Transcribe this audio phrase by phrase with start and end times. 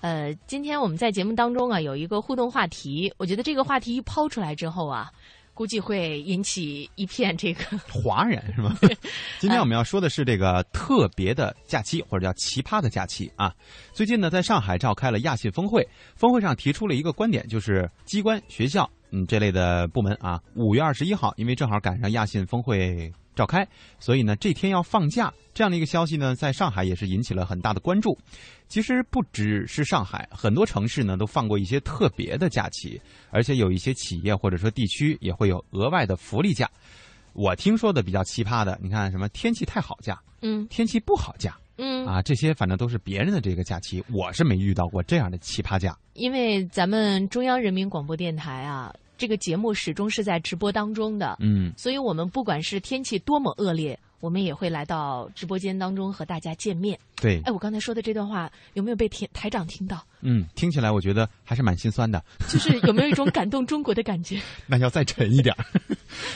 [0.00, 5.10] 呃，今天我们在节目当中啊有一个互动话题，我觉得这个话题一抛出来之后啊，
[5.54, 8.76] 估计会引起一片这个 哗然，是吗？
[9.40, 13.52] 今天我们要说的是这个特别的假期，或者叫奇葩的假期啊。
[13.92, 15.84] 最近呢，在上海召开了亚信峰会，
[16.14, 23.12] 峰会上提出了一个观点，就是机关、学校嗯这类的部门啊，五月二十一号，因为正好赶上亚信峰会。
[23.38, 23.64] 召开，
[24.00, 28.18] 所以呢，这天要放假，这样的一个消息呢，在上海也是引起了很大的关注。
[28.66, 36.68] 其实不只是上海，很多城市呢都放过一些特别的假期，而且有一些企业或者说地区也会有额外的福利假。
[37.32, 45.96] 我听说的比较奇葩的，你看什么天气太好假，嗯，天气不好假，嗯啊，这些反正都是别人的这个假期，我是没遇到过这样的奇葩假。
[46.14, 48.92] 因为咱们中央人民广播电台啊。
[49.18, 56.98] 这个节目始终是在直播当中的，嗯，所以我们不管是天气多么恶劣，我们也会来到直播间当中和大家见面。
[57.16, 60.00] 对，哎，我刚才说的这段话有没有被台台长听到？
[60.20, 64.40] 嗯，听起来我觉得还是蛮心酸的，就是有没有一种感动中国的感觉？
[64.66, 65.54] 那要再沉一点。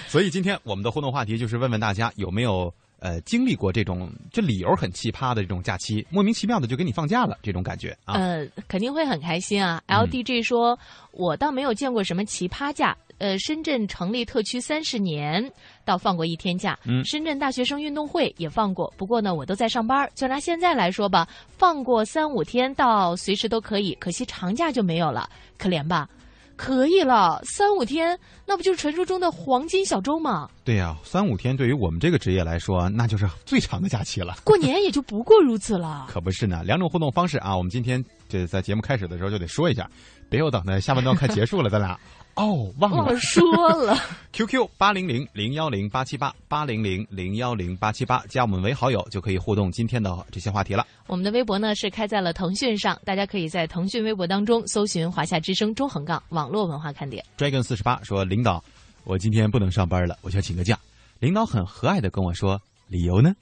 [0.09, 2.75] 所以今天我们的互动话题就是问问大家有没有。
[3.03, 9.83] 呃，经历过这种就理由很奇葩的这种假期，莫名其妙的就给你放假了，这种感觉啊，呃，肯定会很开心啊。
[9.89, 10.79] LDG 说，
[11.11, 12.97] 我倒没有见过什么奇葩假。
[13.19, 15.49] 呃，深圳成立特区三十年，
[15.85, 16.77] 倒放过一天假。
[16.85, 20.09] 嗯，深圳大学生运动会也放过，不过呢，我都在上班。
[20.15, 23.95] 就拿现在来说吧，放过三五天，到随时都可以。
[24.01, 26.09] 可惜长假就没有了，可怜吧。
[26.57, 30.49] 可以了，三五天，那不就是传说中的黄金小周吗？
[30.65, 34.37] 对呀，三五天对于我们这个职业来说，那就是最长的假期了。
[34.45, 36.07] 过年也就不过如此了。
[36.09, 39.89] 可不是呢，两种互动方式啊，我们今天这在节目开始的时候就得说一下，
[40.29, 41.99] 别又等的下半段快结束了，咱俩。
[42.35, 43.95] 哦，忘了说了。
[44.33, 50.87] QQ 八零零零幺零八七八八零零零幺零八七八，加我们为好友就可以互动今天的这些话题了。
[51.07, 57.23] 我们的微博呢是开在了腾讯上，大家可以在腾讯微博当中搜寻“华夏之声”中横杠网络文化看点。
[57.37, 58.65] Dragon 四十八说：“领导，
[59.05, 60.79] 我今天不能上班了，我想请个假。”
[61.21, 63.35] 领导很和蔼的跟我说：“理由呢？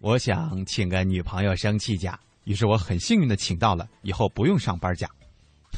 [0.00, 5.08] 我想请个女朋友生气假。”于是我很幸运的请到了，以后不用上班假。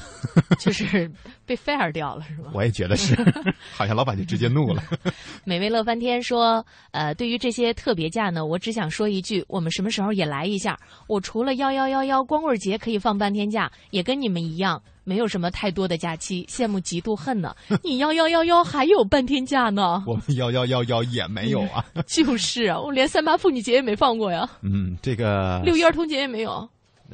[0.58, 1.10] 就是
[1.44, 2.50] 被 fire 掉了，是吧？
[2.52, 3.16] 我也觉得是，
[3.72, 4.82] 好像老板就直接怒了。
[5.44, 10.78] 美味乐翻天说：“呃，对于这些特别假呢，我只想说一句，我们什么时候也来一下。
[11.06, 17.54] 我除了幺幺幺幺光棍节可以放半天假，也跟你们一样，没有什么太多的假期，羡慕嫉妒恨呢。
[17.82, 21.84] 你幺幺幺幺还有半天假呢，我们幺幺幺幺也没有啊。
[22.06, 24.48] 就是啊，我连三八妇女节也没放过呀。
[24.62, 26.68] 嗯，这个六一儿童节也没有。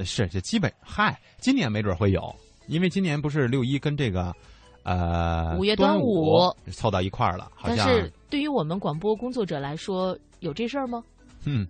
[0.04, 2.34] 是，这基本嗨，今年没准会有。”
[2.66, 4.34] 因为今年不是六一跟这个，
[4.82, 7.86] 呃，五月端午凑到一块儿了，好像。
[7.86, 11.02] 但是对于我们广播工作者来说，有这事儿吗？
[11.44, 11.66] 嗯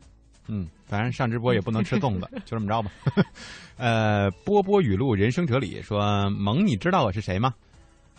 [0.48, 2.90] 嗯，反正上直播也不能吃粽子， 就这么着吧。
[3.78, 7.54] 呃，波波语录人生哲理说：“萌，你知道我是谁吗？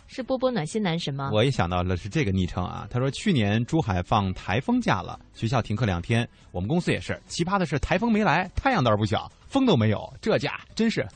[0.06, 2.86] 是波波暖心男神吗？”我也想到了是这个昵称啊。
[2.90, 7.20] 他说：“去年珠海放台风假了，学校停课两天，我们公司也是。
[7.26, 11.06] 奇葩的是，台风没来，太阳倒是不小，风都没有，这假真是。”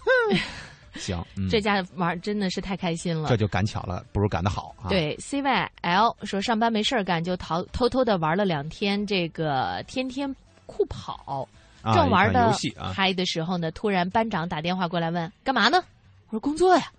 [0.99, 1.25] 哼。
[1.35, 3.29] 行，这家玩真的是太开心了。
[3.29, 4.89] 这就赶巧了，不如赶得好啊。
[4.89, 10.35] 对，CYL 说上班没事儿干，就逃偷偷的玩了两天这个天天
[10.67, 11.49] 酷跑，
[11.95, 12.53] 正玩的
[12.95, 15.83] 嗨的时候呢，突然班长打电话过来问干嘛呢？
[16.29, 16.91] 我说工作呀，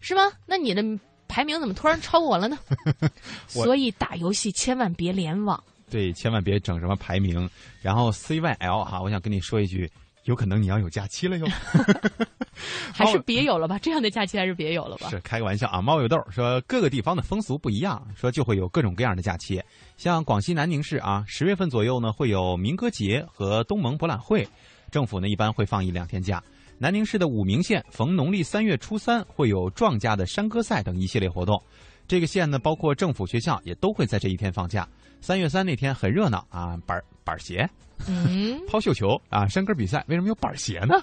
[0.00, 0.22] 是吗？
[0.44, 0.82] 那你的
[1.26, 2.58] 排名怎么突然超过我了呢？
[3.48, 5.62] 所以打游戏千万别联网。
[5.90, 7.48] 对，千万别整什么排名。
[7.80, 9.90] 然后 CYL 哈，我想跟你说一句。
[10.24, 11.46] 有可能你要有假期了哟，
[12.94, 13.78] 还是别有了吧？
[13.78, 15.08] 这样的假期还是别有了吧？
[15.10, 15.82] 是开个玩笑啊！
[15.82, 19.62] 猫有豆说各个地方的风俗不一样，说就会有各种各样的假期。
[19.96, 24.48] 像广西南宁市啊，十月份左右呢会有民歌节和东盟博览会，
[24.90, 26.42] 政府呢一般会放一两天假。
[26.78, 31.62] 南宁市的武鸣县逢农历三月初三会有壮家的山歌赛等一系列活动。
[32.08, 34.86] 这个县呢，包括政府学校也都会在这一天放假。
[35.20, 37.68] 三月三那天很热闹啊，板板鞋。
[38.06, 41.02] 嗯， 抛绣球啊，山歌比赛为什么有板鞋呢？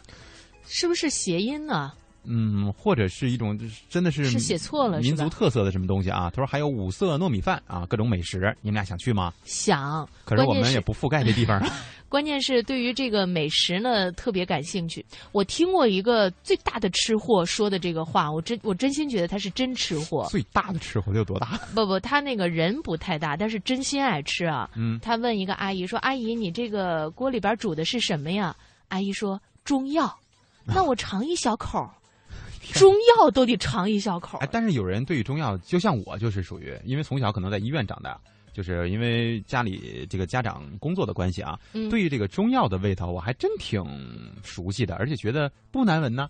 [0.67, 1.91] 是不是谐音呢？
[2.23, 3.57] 嗯，或者是一种
[3.89, 6.29] 真的是是写错了，民族特色的什么东西啊？
[6.29, 9.33] 他说还有五色糯米饭啊，各种美食，你们俩想去吗？
[9.43, 11.61] 想，可是我们也不覆盖这地方。
[12.09, 15.05] 关键是对于这个美食呢，特别感兴趣。
[15.31, 20.27] 我听过一个最大的吃货说的这个话，我真我真心觉得他是真吃货。
[20.29, 21.57] 最大的吃货有多大？
[21.73, 24.69] 不不，他那个人不太大，但是真心爱吃啊。
[24.75, 24.99] 嗯。
[24.99, 28.53] 他问一个阿姨说：“阿姨，你这个锅里边煮的是什么呀？”
[28.89, 30.13] 阿姨说：“中药。”
[30.67, 31.89] 那我尝一小口。
[32.73, 34.37] 中药都得尝一小口。
[34.39, 38.19] 哎，但是有人对于中药，就像我就是属于，因为从小可能在医院长大，
[38.53, 41.59] 就是因为家里这个家长工作的关系啊，
[41.89, 43.83] 对于这个中药的味道，我还真挺
[44.43, 46.29] 熟悉的，而且觉得不难闻呢。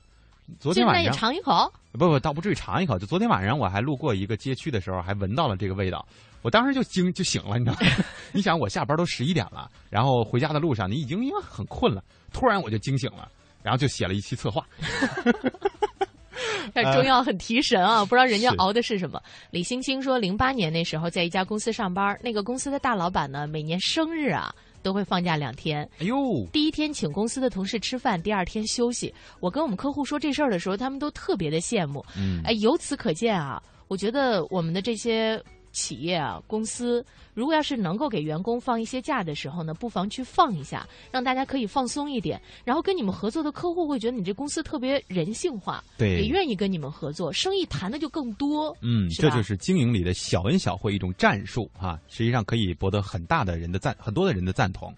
[0.59, 1.71] 昨天晚上也尝一口？
[1.93, 2.99] 不不，倒不至于尝一口。
[2.99, 6.05] 就昨天晚上我还路过一个街区的时候，还闻到了这个味道，
[6.41, 8.03] 我当时就惊就醒了，你知道吗？
[8.33, 12.03] 你想我下班都十一点了，然后回家的路上你已经因为很困了，
[12.33, 13.31] 突然我就惊醒了，
[13.63, 14.65] 然后就写了一期策划。
[16.73, 19.21] 但中药很提神啊，不知道人家熬的是什么。
[19.49, 25.87] 李星星说，零八年那时候在一家公司上班，那个公司的大老板呢，每年生日啊都会放假两天。
[25.99, 29.13] 哎呦，第一天请公司的同事吃饭，第二天休息。
[29.39, 32.05] 我跟我们客户说这事儿的时候，他们都特别的羡慕。
[32.17, 35.41] 嗯，哎，由此可见啊，我觉得我们的这些。
[35.71, 42.41] 企业啊，公司如果要是能够给员工放一些假的时候呢，不妨去放一下，让大家可以放松一点。
[42.63, 48.75] 然后跟你们合作的客户会觉得你这公司特别人性化，对，也愿意跟你们合作，生意谈的就更多。
[48.81, 54.93] 嗯，这就是经营里的小恩小惠一种战术啊，实际上可以博得很大的人的赞，很多的人的赞同。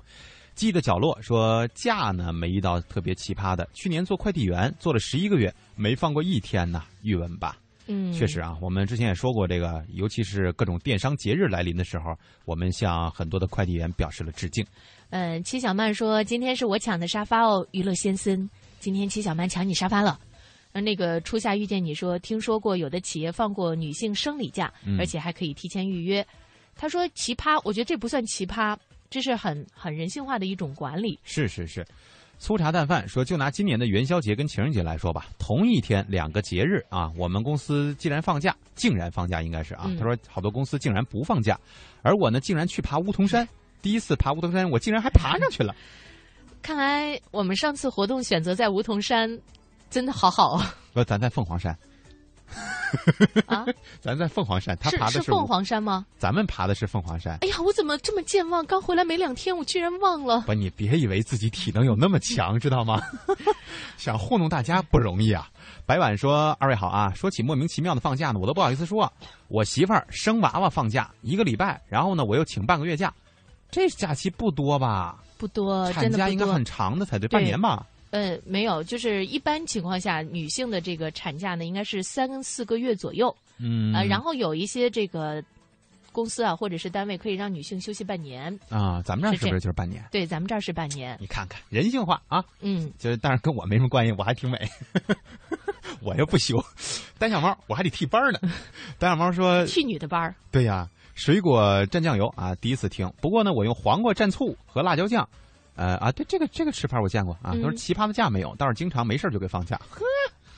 [0.56, 7.58] 记忆的角落说假呢没遇到特别奇葩的，去年做快递员做了十一个月，没放过一天呢，语文吧。
[7.88, 14.65] 嗯，确实啊，我们之前也说过这个，尤其是各种电商节日来临的时候，我们向很多的快递员表示了致敬。
[15.09, 18.50] 嗯，戚小曼说：“今天是我抢的沙发哦，娱乐先生，
[18.80, 20.19] 今天戚小曼抢你沙发了。”
[20.74, 26.25] 那个初夏遇见你说：“听说过有的企业放过女性生理假，而且还可以提前预约。”
[26.75, 28.75] 他说：“奇葩，我觉得这不算奇葩，
[29.07, 31.86] 这是很很人性化的一种管理。”是是是。
[32.44, 39.90] 粗茶淡饭说，就拿今年的元宵节跟情人节来说吧，同一天两个节日啊，我们公司既然放假，竟然放假应该是啊。
[39.98, 41.57] 他说好多公司竟然不放假，
[42.01, 43.48] 而我呢竟然去爬梧桐山，
[43.81, 45.74] 第一次爬梧桐山，我竟然还爬上去了。
[46.62, 49.39] 看来我们上次活动选择在梧桐山，
[49.89, 50.75] 真的好好啊。
[50.92, 51.74] 不，咱在凤凰山。
[53.47, 53.65] 啊，
[54.00, 56.05] 咱在凤凰山，他爬的是凤凰山吗？
[56.17, 57.38] 咱们爬的是凤凰山。
[57.41, 58.65] 哎呀，我怎么这么健忘？
[58.65, 60.41] 刚回来没两天，我居然忘了。
[60.41, 63.01] 不，你别以为自己体能有那么强，知道吗？
[63.97, 65.50] 想糊弄大家不容易啊。
[65.85, 69.11] 白婉说：“二位好啊，说起莫名其妙的放假呢，我都不好意思说。
[69.47, 73.13] 我媳妇儿生娃娃放假一个礼拜，然后呢，我又请半个月假，
[73.69, 75.17] 这假期不多吧？
[75.38, 83.36] 不多，产假应该很长的才对，半年吧。”呃，没有，就是一般情况下，女性的这个产假呢，应该是三四个月左右。
[83.57, 85.44] 嗯，呃，然后有一些这个
[86.12, 88.56] 公司啊，或者是单位可以让女性休息半年。
[88.69, 90.06] 啊，咱们这儿是不是就是半年？
[90.12, 91.18] 对，咱们这儿是半年。
[91.19, 92.45] 你看看人性化啊！
[92.62, 94.60] 嗯，就是但是跟我没什么关系，我还挺美，
[96.00, 96.63] 我又不休。
[97.18, 98.39] 单小猫，我还得替班呢。
[99.00, 100.36] 单小猫说替女的班儿。
[100.51, 103.12] 对呀，水果蘸酱油啊，第一次听。
[103.19, 105.27] 不过呢，我用黄瓜蘸醋和辣椒酱。
[105.75, 109.80] 呃啊，对这个这个吃法我见过啊，都是奇葩的假没有，倒是经常没事就给放假。
[109.90, 110.02] 呵，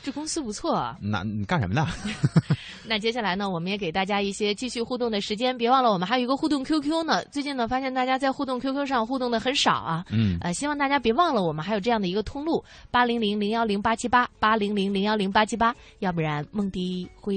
[0.04, 0.98] 这公司不错啊。
[1.02, 1.88] 那你干什么呢？
[2.86, 5.58] 那接下来呢，我们也给大家一些继续互动的时间。
[5.58, 7.24] 别忘了，我们还有一个互动 QQ 呢。
[7.26, 10.06] 最近呢，发现大家在互动 QQ 上互动的很少啊。
[10.12, 10.38] 嗯。
[10.42, 15.76] 呃，希望大家别忘了，我们还有这样的一个通路：八零零零幺零八七八，八零零零幺零八七八。
[16.00, 17.34] 要不然梦迪会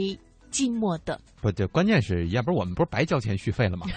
[0.53, 1.19] 寂寞的。
[1.41, 3.87] 不，对关键是要不然我们不是白交钱续费了吗？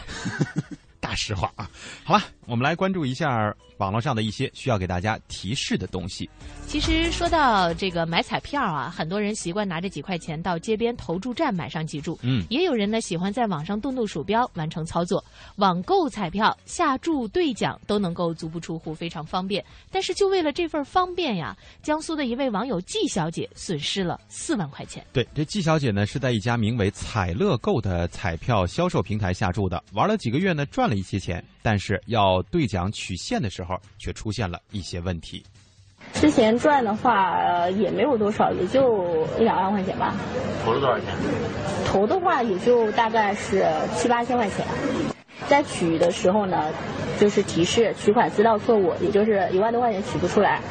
[1.01, 1.69] 大实话啊，
[2.05, 6.29] 好吧，我们来关注一下网络上的一些需要给大家提示的东西。
[6.67, 15.21] 其实说到这个买彩票啊，很多人习惯拿着几块钱到街边投注站买上几注，嗯，也有人呢喜欢在网上动动鼠标完成操作。
[15.57, 19.65] 网购彩票下注兑奖都能够足不出户，非常方便。
[19.91, 25.03] 但是就为了这份方便呀，江苏的一位网友季小姐损失了四万块钱。
[25.11, 35.43] 对，这季小姐呢是在一家名为彩乐购的彩票销售平台下注的，玩了几个月呢，赚了一些钱，但是要兑奖取现的时候却出现了一些问题。
[36.13, 40.13] 之前赚的话也没有多少，也就一两万块钱吧。
[40.65, 41.07] 投了多少钱？
[41.85, 44.65] 投的话也就大概是七八千块钱。
[45.47, 46.71] 在取的时候呢，
[47.19, 50.61] 就是提示取款资料错误，也就是一万多块钱取不出来。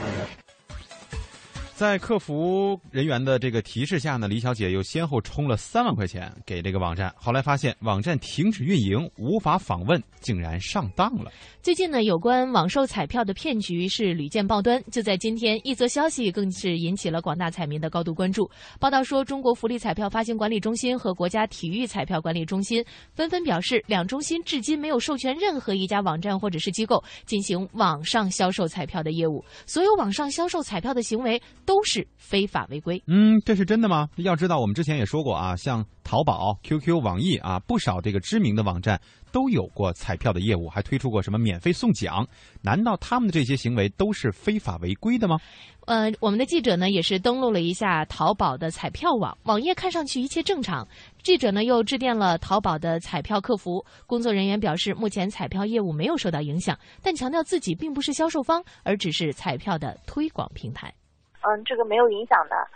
[1.80, 11.32] 在客服人员的这个提示下呢，李小姐又先后充了三万块钱给这个网站，后来发现网站停止运营，无法访问，竟然上当了。
[11.62, 14.78] 最近呢，有关网售彩票的骗局是屡见报端。
[14.90, 18.46] 就在今天，一则消息更是引起了广大彩民的高度关注。
[18.78, 22.84] 报道说，中国福利彩票发行管理中心和国家体育彩票管理中心
[23.14, 31.40] 纷纷表示，两中心至今没有授权任何一家网站或者是机构进行网上销售彩票的业务，所有网上销售彩票的行为。
[31.70, 33.00] 都是非法违规。
[33.06, 34.08] 嗯，这是真的吗？
[34.16, 39.00] 要知道，我们之前也说过啊，像淘宝、QQ、网易啊，不少这个知名的网站
[39.30, 42.26] 都有过彩票的业务，还推出过什么免费送奖。
[42.60, 45.38] 难道他们的这些行为都是非法违规的吗？
[45.86, 50.84] 呃，我们的记者呢也是登录了一下淘宝的彩票网，网页看上去一切正常。
[51.22, 60.92] 记者呢又致电了淘宝的彩票客服，工作人员表示，目前彩票业务没有受到影响，但强调自己并不是销售方，而只是彩票的推广平台。
[61.42, 62.68] 嗯，这个没有影响的。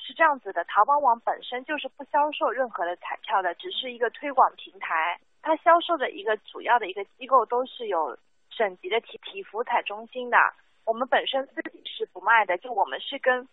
[0.00, 5.18] 是这样子的，淘宝网本身就是不销售任何的彩票的，只是一个推广平台。
[5.42, 8.16] 它销售的一个主要的一个机构都是有
[8.48, 10.36] 省级的体体福彩中心的。
[10.84, 13.46] 我们本身自己是不卖的，就我们是跟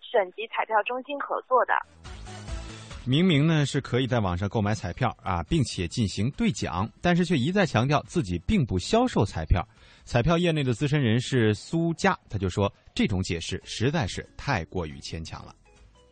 [0.00, 1.74] 省级彩票中心合作的。
[3.06, 9.66] 明明呢是可以在网上购买彩票啊，并且进行兑奖，但是却一再强调自己并不销售彩票。
[10.10, 15.54] 彩票业内的资深人士苏佳他就说，这种解释实在是太过于牵强了。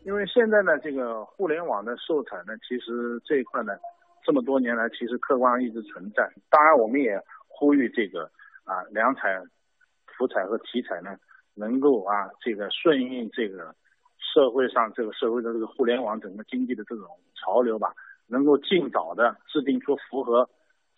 [0.04, 3.72] 因为现在呢，这个互联网的售彩呢，其实这一块呢，
[4.24, 6.22] 这么多年来其实客观上一直存在。
[6.48, 8.30] 当然，我们也呼吁这个
[8.62, 9.34] 啊，两彩、
[10.16, 11.18] 福彩和体彩呢，
[11.56, 13.74] 能够啊，这个顺应这个。
[14.34, 17.92] 社会上这个社会的这个互联网整个经济的这种潮流吧，
[18.28, 20.48] 能够尽早的制定出符合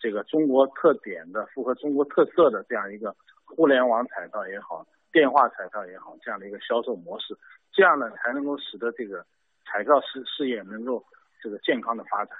[0.01, 3.15] 这个中国特点的、符合中国特色的这样一个
[3.45, 7.37] 互联网彩票也好、电话彩票也好这样的一个销售模式，
[7.71, 9.23] 这样呢才能够使得这个
[9.65, 11.05] 彩票事事业能够
[11.41, 12.35] 这个健康的发展。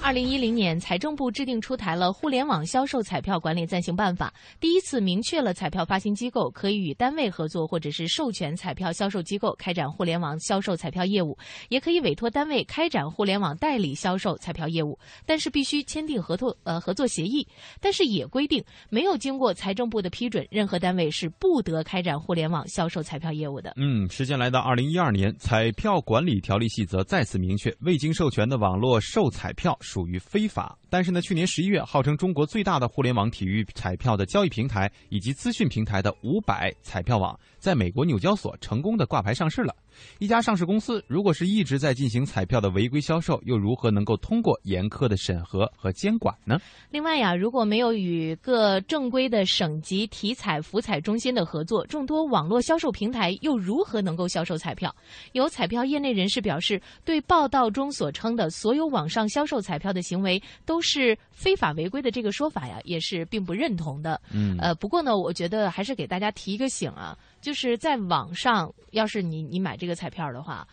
[0.00, 11.36] 二零一零年，财政部制定出台了《互联网销售彩票管理暂行办法》，第一次明确了彩票发行机构可以与单位合作，或者是授权彩票销售机构开展互联网销售彩票业务，
[11.68, 17.46] 也可以委托单位开展互联网代理销售彩票业务，但是必须签订合作呃合作协议。
[17.78, 23.74] 但是也规定，没有经过财政部的批准，任何单位是不得开展互联网销售彩票业务的。
[23.76, 29.76] 嗯，时间来到二零一二年，彩票管理条例细则再次明确，未经授权的网络售彩票。
[29.88, 39.74] 属于非法，但是呢，去年十一月，号称中国最大的互联网体育彩票的交易平台以及资讯平台的五百彩票网，在美国纽交所成功的挂牌上市了。
[40.18, 46.58] 一家上市公司，如果是一直在进行彩票的违规销售，又如何能够通过严苛的审核和监管呢？
[46.90, 54.94] 另外呀，如果没有与各正规的省级体彩、福彩中心的合作，众多网络销售平台又如何能够销售彩票？
[55.32, 64.20] 有彩票业内人士表示，对报道中所称的所有网上销售彩票的行为都是非法违规的这个说法呀，也是并不认同的。
[64.32, 67.16] 嗯，呃，不过呢，我觉得还是给大家提一个醒啊。
[67.40, 70.66] 就是在网上，要是你你买这个彩票的话，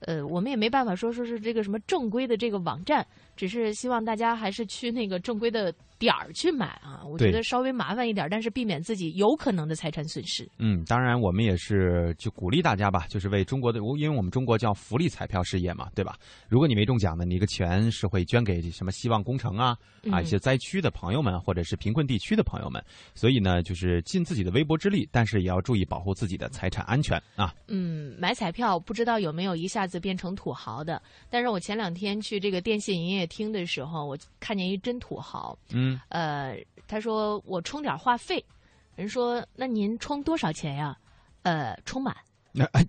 [0.00, 5.72] 呃，我们也没办法说说是这个什么正规的这个网站，只是希望大家还是去那个正规的。
[6.02, 10.48] 点儿去买啊，我觉得稍微麻烦一点，但是避免自己有可能的财产损失。
[10.58, 16.18] 嗯，当然我们也是就鼓励大家吧，就是为中国的，因为我们中国叫福利彩票事业嘛，对吧？
[16.48, 19.78] 如果你没中奖呢，你一个钱是会捐给什么希望工程啊
[20.10, 22.82] 啊一些灾区的朋友们，或者是贫困地区的朋友们。
[23.14, 27.54] 所以呢，就是尽自己的微薄之力，但是也要注意保护自己的财产安全啊。
[27.68, 31.00] 嗯，买彩票不知道有没有一下子变成土豪的？
[31.30, 35.56] 但是我前两天去这个电信营业厅的时候，我看见一真土豪。
[35.70, 35.91] 嗯。
[36.08, 36.56] 呃，
[36.86, 38.44] 他说我充点话费，
[38.94, 40.96] 人说那您充多少钱呀？
[41.42, 42.14] 呃，充满。
[42.54, 42.84] 那哎，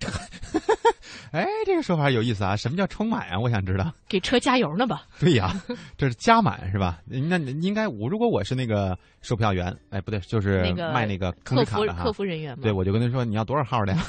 [1.31, 2.53] 哎，这个说法有意思啊！
[2.53, 3.39] 什么叫充满啊？
[3.39, 3.93] 我想知道。
[4.09, 5.03] 给车加油呢吧？
[5.21, 5.53] 对呀，
[5.97, 6.99] 这是加满是吧？
[7.05, 10.61] 那应该我如果我是那个售票员，哎，不对，就是
[10.93, 12.53] 卖那个客服客服人员。
[12.59, 14.03] 对，我就跟他说你要多少号的呀？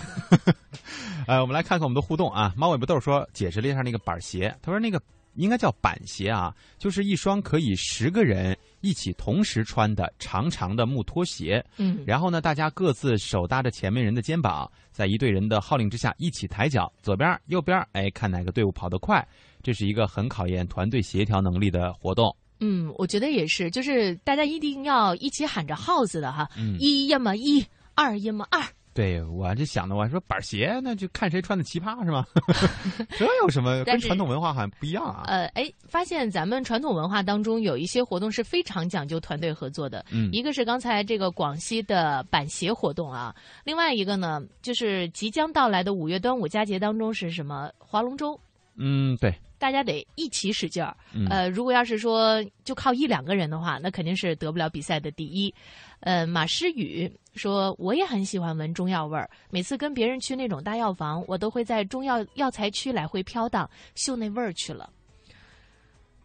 [1.29, 2.53] 呃，我们来看看我们的互动啊。
[2.57, 5.01] 猫尾巴豆说解释了一下那个板鞋，他说那个。
[5.35, 11.65] 应该叫板鞋啊，就是一双可以十个人一起同时穿的长长的木拖鞋。
[11.77, 19.27] 嗯，然后呢，大家各自手搭着前面人的肩膀，在一队人的号令之下一起抬脚，左边右边，哎，看哪个队伍跑得快。
[19.63, 22.35] 这是一个很考验团队协调能力的活动。
[22.61, 27.65] 嗯，我觉得也是，就是大家一定要一起喊着号子的哈，嗯、一要么一，
[27.95, 28.63] 二要么二。
[28.95, 32.25] 对，我这想的，我还说板鞋，那就看谁穿的奇葩是吗？
[33.19, 35.25] 这有什么跟传统文化好像不一样啊？
[35.27, 40.05] 呃，哎，发现咱们传统文化当中有一些活动是非常讲究团队合作的。
[40.13, 43.35] 嗯，一个是刚才这个广西的板鞋活动啊，
[43.65, 48.39] 另外一个呢，就是即将到来的五月端午佳节当中是什么划龙舟？
[48.77, 49.35] 嗯，对，
[49.65, 50.95] 大家得一起使劲儿。
[51.31, 55.55] 呃，如果要是说就靠一两个人的话，那肯定是得不了比赛的第一。
[56.01, 59.27] 呃，马诗雨说，我也很喜欢闻中药味儿。
[59.49, 64.91] 每次跟别人去那种大药房，我都会在中药药材区来回飘荡，嗅那味儿去了。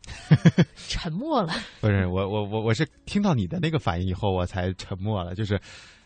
[0.89, 1.53] 沉默了。
[1.79, 5.33] 不是我，我我我是听到你的那个反应以后，我才沉默了。
[5.33, 5.57] 就是，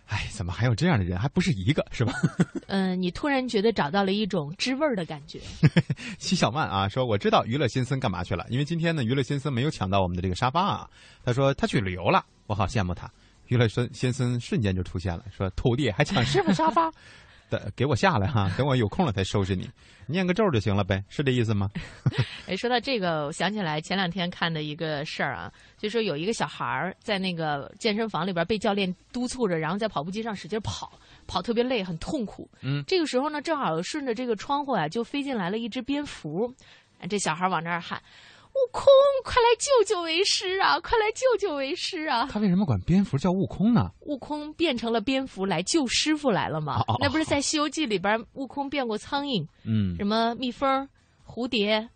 [0.08, 1.18] 哎，怎么还有这样的人？
[1.18, 2.14] 还不是一个，是吧？
[2.68, 5.40] 嗯，你突然觉得找到了一种知味儿的感觉。
[6.20, 10.90] 西小曼啊，说我知道娱乐先生干嘛去了，因为今天呢，娱乐先生没有抢到我们的这个沙发啊。
[11.24, 13.10] 他说他去旅游了，我好羡慕他。
[13.48, 16.94] 娱乐先先生瞬间就出现了，说徒弟还抢师傅沙发，等
[17.76, 19.70] 给我下来哈， 等我有空了才收拾你，
[20.08, 21.70] 念个咒就行了呗，是这意思吗？
[22.48, 30.92] 哎，说到这个，我想起来前两天看的一个事儿啊，就说有一个小孩儿在那个健身房里边被教练督促着，然后在跑步机上使劲跑，
[31.28, 32.50] 跑特别累，很痛苦。
[32.62, 36.54] 嗯，这个时候呢，正好顺着这个窗户啊，就飞进来了一只蝙蝠，
[37.10, 38.02] 这小孩往那儿喊。
[38.54, 38.86] 悟空，
[39.24, 40.80] 快来救救为师啊！
[40.80, 42.28] 快来救救为师啊！
[42.32, 43.90] 他为什么管蝙蝠叫悟空呢？
[44.02, 46.84] 悟空变成了蝙蝠来救师傅来了吗？
[47.00, 50.88] 那不是在《西游记》里边，悟空变过苍蝇，嗯，什么蜜蜂、
[51.28, 51.90] 蝴蝶，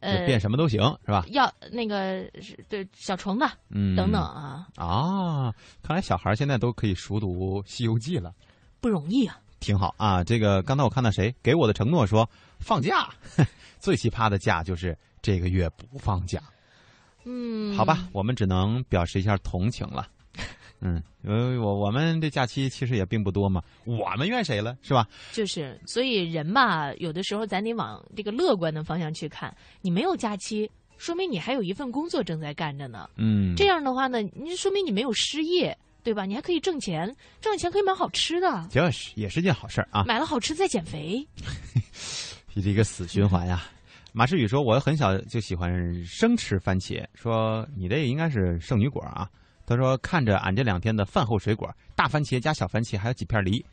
[0.00, 1.24] 呃，变什么都行是吧？
[1.28, 2.28] 要那个
[2.68, 5.54] 对小虫子，嗯，等等啊啊！
[5.80, 8.34] 看来小孩现在都可以熟读《西游记》了，
[8.80, 9.38] 不容易啊！
[9.60, 10.24] 挺好啊！
[10.24, 13.08] 这个刚才我看到谁给我的承诺说放假，
[13.78, 14.98] 最奇葩的假就是。
[15.22, 16.40] 这个月不放假，
[17.24, 20.08] 嗯，好吧，我们只能表示一下同情了。
[20.82, 25.06] 嗯，因为我我们这假期其实也并不多嘛，我们怨谁了，是吧？
[25.30, 29.54] 就是，所以人嘛，有的时候咱得往这个乐观的方向去看。
[29.82, 33.10] 你没有假期，说明你还有一份工作正在干着呢。
[33.16, 36.24] 嗯，这样的话呢，你说明你没有失业，对吧？
[36.24, 40.04] 你还可以挣钱，挣钱可以买好吃的，就是也是件好事啊。
[40.06, 41.26] 买了好吃再减肥，
[42.54, 43.64] 这是一个死循环呀。
[44.12, 47.04] 马世宇说：“我很小就喜欢生吃番茄。
[47.14, 49.28] 说你这应该是圣女果啊。”
[49.66, 53.64] 他说：“看着俺这两天的饭后水果，大番茄加小番茄，还有几片梨，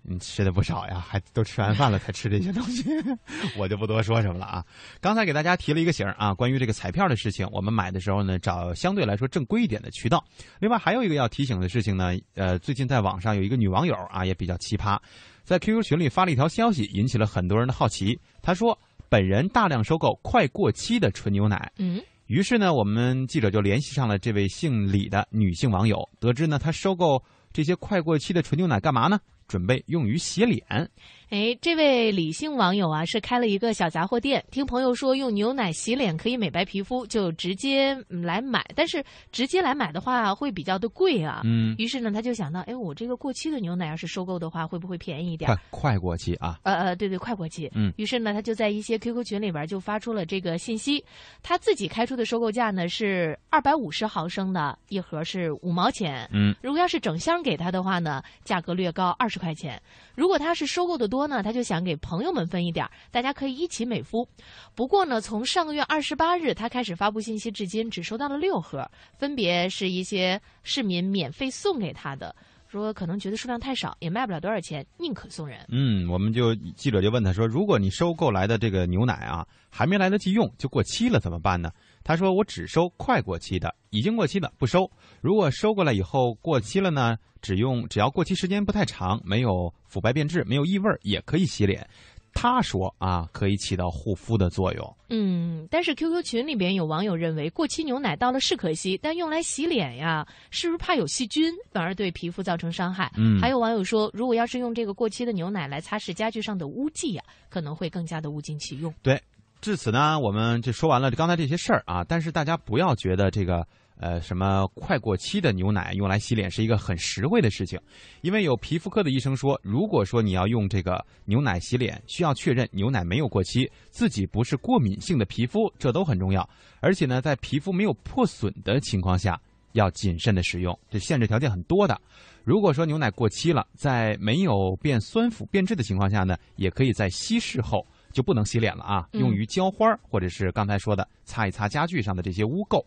[0.00, 2.84] 你吃的不少呀，还都吃完饭了才吃这些东西，
[3.58, 4.64] 我就不多说什么了啊。
[4.98, 10.24] 刚才给大家提了一个醒啊，关于这个彩票的事情，我们买的时候呢，找相对来说正规一点的渠道。
[10.58, 14.98] 另外还有一个要提醒的事情呢，呃，最近在网上有一个女网友啊，也比较奇葩，
[15.44, 18.18] 在 QQ 群里发了一条消息，引起了很多人的好奇。
[18.40, 18.76] 她说。”
[19.08, 27.22] 本人大量收购快过期的纯牛奶，嗯，于是呢，我们记者就联系上了这位姓李的女性网友，得知呢，她收购
[27.52, 29.18] 这些快过期的纯牛奶干嘛呢？
[29.46, 30.90] 准备用于洗脸。
[31.28, 34.44] 哎，这位李姓网友啊，是开了一个小杂货店。
[34.52, 38.64] 听朋友说用牛奶洗脸可以美白皮肤，就直接来买。
[38.76, 41.40] 但是直接来买的话会比较的贵啊。
[41.44, 41.74] 嗯。
[41.78, 45.48] 于是呢，他就想到，哎，我这个过期的牛奶要是收购的话，会不会便宜一点？
[45.48, 46.60] 快快过期啊！
[46.62, 47.68] 呃呃，对对，快过期。
[47.74, 47.92] 嗯。
[47.96, 51.04] 于是呢，他就在一些 QQ 群里边就发出了这个信息。
[51.42, 56.28] 他自己开出的收购价呢是二百五十毫升的一盒是五毛钱。
[56.32, 56.54] 嗯。
[56.62, 59.80] 如果要是整箱给他的话呢，价格略高二十十块钱。
[60.14, 64.26] 如果他是收购的多呢，他就想给朋友们分一点大家可以一起美肤。
[64.74, 72.34] 不过呢，从上个月二十八日他开始发布信息，至今只收到了六盒，分别是一些市民免费送给他的，
[72.66, 75.58] 说可能觉得数量太少，也卖不了多少钱，宁可送人。
[75.68, 81.70] 嗯，我们就记者就问他说，如果你收购来的这个牛奶啊，还没来得及用就过期了，怎么办呢？
[82.06, 84.88] 他说：“我只收快过期的，已经过期的不收。
[85.20, 91.84] 如果收过来以后过期了呢，只用只要过期时间不太长，没有腐败变质，没有异味，也可以洗脸。”
[92.32, 103.10] 他说：“啊，可以起到护肤的作用。”嗯，但是 QQ 群里边有网友认为，过期牛奶到了是可惜，但用来洗脸呀，是不是怕有细菌，反而对皮肤造成伤害？
[103.16, 108.94] 嗯，还有网友说，如果要是用这个过期的牛奶来擦拭家具上的污迹呀，可能会更加的物尽其用。
[109.02, 109.20] 对。
[109.66, 112.04] 至此呢，我们就说完了刚才这些事儿啊。
[112.04, 113.66] 但是大家不要觉得这个
[113.98, 117.76] 呃什么快过期的牛奶用来洗脸是一个很实惠的事情，
[118.20, 126.48] 因为有皮肤科的医生说，如果说你要用这个牛奶洗脸，需要确认牛奶没有过期，自己不是过敏性的皮肤，这都很重要。
[126.78, 129.36] 而且呢，在皮肤没有破损的情况下，
[129.72, 132.00] 要谨慎的使用，这限制条件很多的。
[132.44, 137.84] 如果说牛奶过期了，在没有变酸腐变质的情况下呢，也可以在稀释后。
[138.16, 139.06] 就不能洗脸了啊！
[139.12, 142.82] 用于浇花或者是刚才说的擦一擦家具上的这些污垢。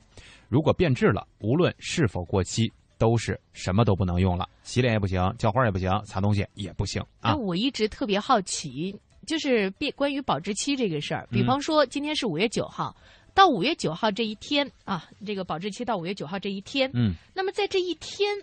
[0.47, 4.49] 如果变质了，无论是否过期，都是什么都不能用了。
[4.63, 7.35] 洗脸也不行，浇花也不行，擦东西也不行啊！
[7.35, 11.27] 我一直特别好奇，就是变关于保质期这个事儿。
[11.29, 12.97] 比方说，今天是五月九号，
[13.35, 18.35] 到五月九号这一天啊，这个保质期到五月九号这一天，嗯，那么在这一天，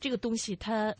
[0.00, 0.94] 这个东西它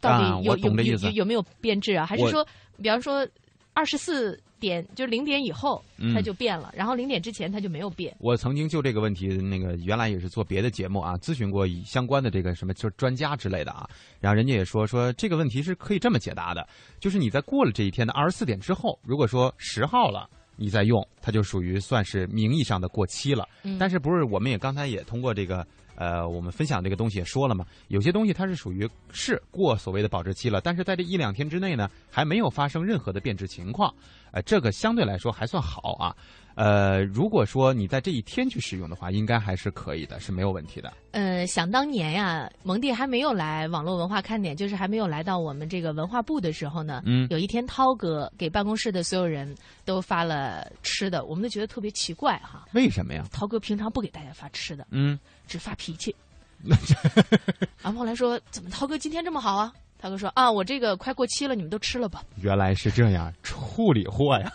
[0.00, 2.06] 到底有有有有没有变质啊？
[2.06, 2.42] 还是说，
[2.82, 3.28] 比方说？
[3.74, 5.82] 二十四点就零点以后，
[6.14, 8.14] 它就变了，然后零点之前它就没有变。
[8.18, 13.88] 我曾经就这个问题，那个原来也是做别的节目啊，咨询过相关的这个什么就是专家之类的啊，
[14.20, 16.66] 然后人家也说说这个问题是可以这么解答的，
[17.00, 23.48] 就是你在过了这一天的二十四点之后，如果说十号了你再用，它就属于算是名义上的过期了。
[23.78, 25.66] 但是不是我们也刚才也通过这个。
[25.94, 33.94] 呃，我们分享这个东西也说了嘛，有些东西它是属于是过所谓的保质期了，但是在这一两天之内呢，还没有发生任何的变质情况，
[34.32, 36.16] 呃，这个相对来说还算好啊。
[36.54, 40.92] 呃，如果说你在这一天去使用的话，应该还是可以的，是没有问题的。
[41.12, 52.66] 呃，想当年呀，蒙蒂还没有来网络文化看点，就是还没有来到我们这个文化部的时候呢，嗯，有一天涛哥给办公室的所有人都发了吃的，我们都觉得特别奇怪哈。
[52.72, 53.24] 为什么呀？
[53.32, 56.14] 涛哥平常不给大家发吃的，嗯，只发脾气。
[57.82, 59.72] 然后后来说，怎么涛哥今天这么好啊？
[60.02, 62.24] 涛哥说啊，我这个快过期了，你们都吃了吧。
[62.40, 64.52] 原来是这样，处理货呀。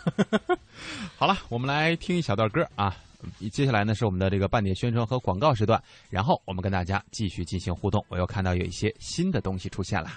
[1.16, 2.94] 好了，我们来听一小段歌啊。
[3.50, 8.04] 接下来呢是我们的这个半点宣传和广告时段，然后我们跟大家继续进行互动。
[8.10, 10.10] 我又看到有一些新的东西出现了。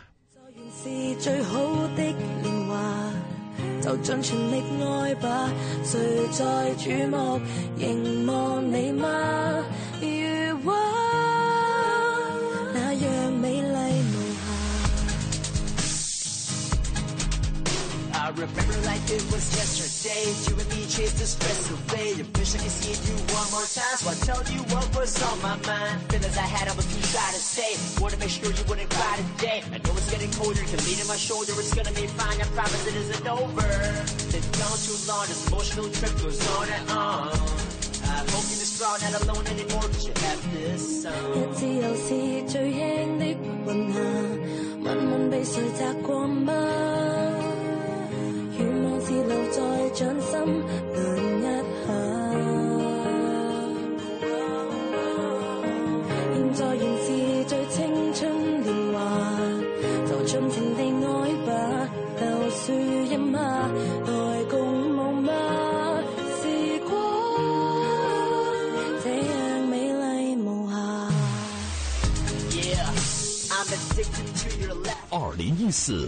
[18.20, 20.24] I remember like it was yesterday.
[20.48, 22.16] You and me chased the stress away.
[22.18, 23.96] You wish I could see you one more time.
[24.00, 26.00] So I told you what was on my mind.
[26.10, 27.76] Feelings I had, I was too shy to say.
[28.00, 29.62] Wanna make sure you wouldn't cry today.
[29.72, 31.52] I know it's getting colder, can lean on my shoulder.
[31.60, 32.40] It's gonna be fine.
[32.40, 33.68] I promise it isn't over.
[34.32, 35.26] Been gone too long.
[35.28, 37.28] This emotional trip goes on and on.
[38.06, 39.86] I hope you're strong, not alone anymore.
[39.92, 41.12] Cause you have this song.
[41.34, 42.08] 日子又是
[42.48, 43.24] 最轻的
[43.66, 43.98] 云霞，
[44.82, 46.52] 问问被谁摘过吗？
[48.61, 50.31] 愿望是留在掌心
[50.93, 51.89] 涼一下。
[56.33, 57.07] 現在仍是
[57.45, 57.73] 最青
[58.13, 58.21] 春
[58.61, 58.95] 年華，
[60.07, 61.09] 就盡情地愛
[61.45, 61.49] 吧，
[62.19, 62.21] 就
[62.51, 63.35] 樹蔭下，
[64.05, 64.11] 來
[64.49, 64.53] 共
[64.91, 65.29] 舞吧。
[66.41, 66.43] 時
[66.87, 66.89] 光
[69.03, 69.31] 這樣
[69.69, 70.03] 美麗
[70.43, 70.73] 無瑕。
[75.09, 76.07] 二零一四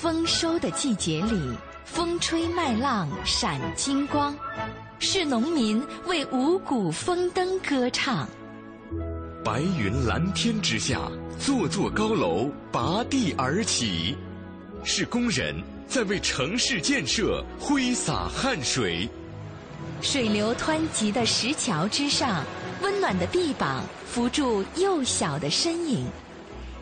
[0.00, 1.38] 丰收的季节里，
[1.84, 4.34] 风吹麦浪闪金光，
[4.98, 8.26] 是农民为五谷丰登歌唱。
[9.44, 10.98] 白云蓝天之下，
[11.38, 14.16] 座座高楼拔地而起，
[14.84, 15.54] 是工人
[15.86, 19.06] 在为城市建设挥洒汗水。
[20.00, 22.42] 水流湍急的石桥之上，
[22.80, 26.06] 温暖的臂膀扶住幼小的身影。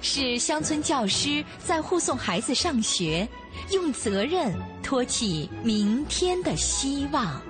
[0.00, 3.28] 是乡村教师在护送孩子上学，
[3.72, 7.40] 用责任托起明天的希望。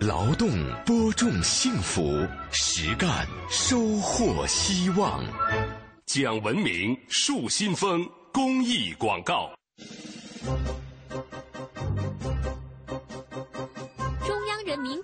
[0.00, 0.48] 劳动
[0.84, 5.22] 播种幸福，实干收获希望。
[6.06, 9.50] 讲文明树新风公益广告。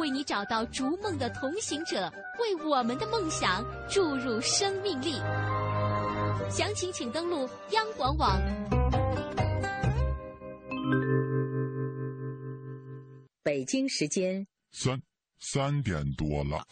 [0.00, 2.10] 为你找到逐梦的同行者，
[2.40, 5.12] 为我们的梦想注入生命力。
[6.50, 8.40] 详情请登录央广网。
[13.42, 15.00] 北京时间三
[15.38, 16.66] 三点多了。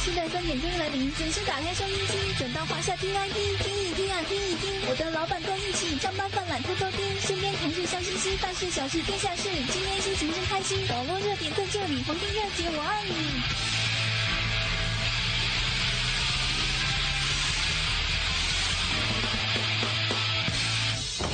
[0.00, 13.42] 发型，期待三点钟来临，准时打开收音机，转到华夏 T I P，听一听啊，听一听，我的老板跟一起上班犯懒偷偷听，身边同事笑嘻嘻，大事小事天下事，今天心情真开心，网络热点在这里，黄金热姐我爱你。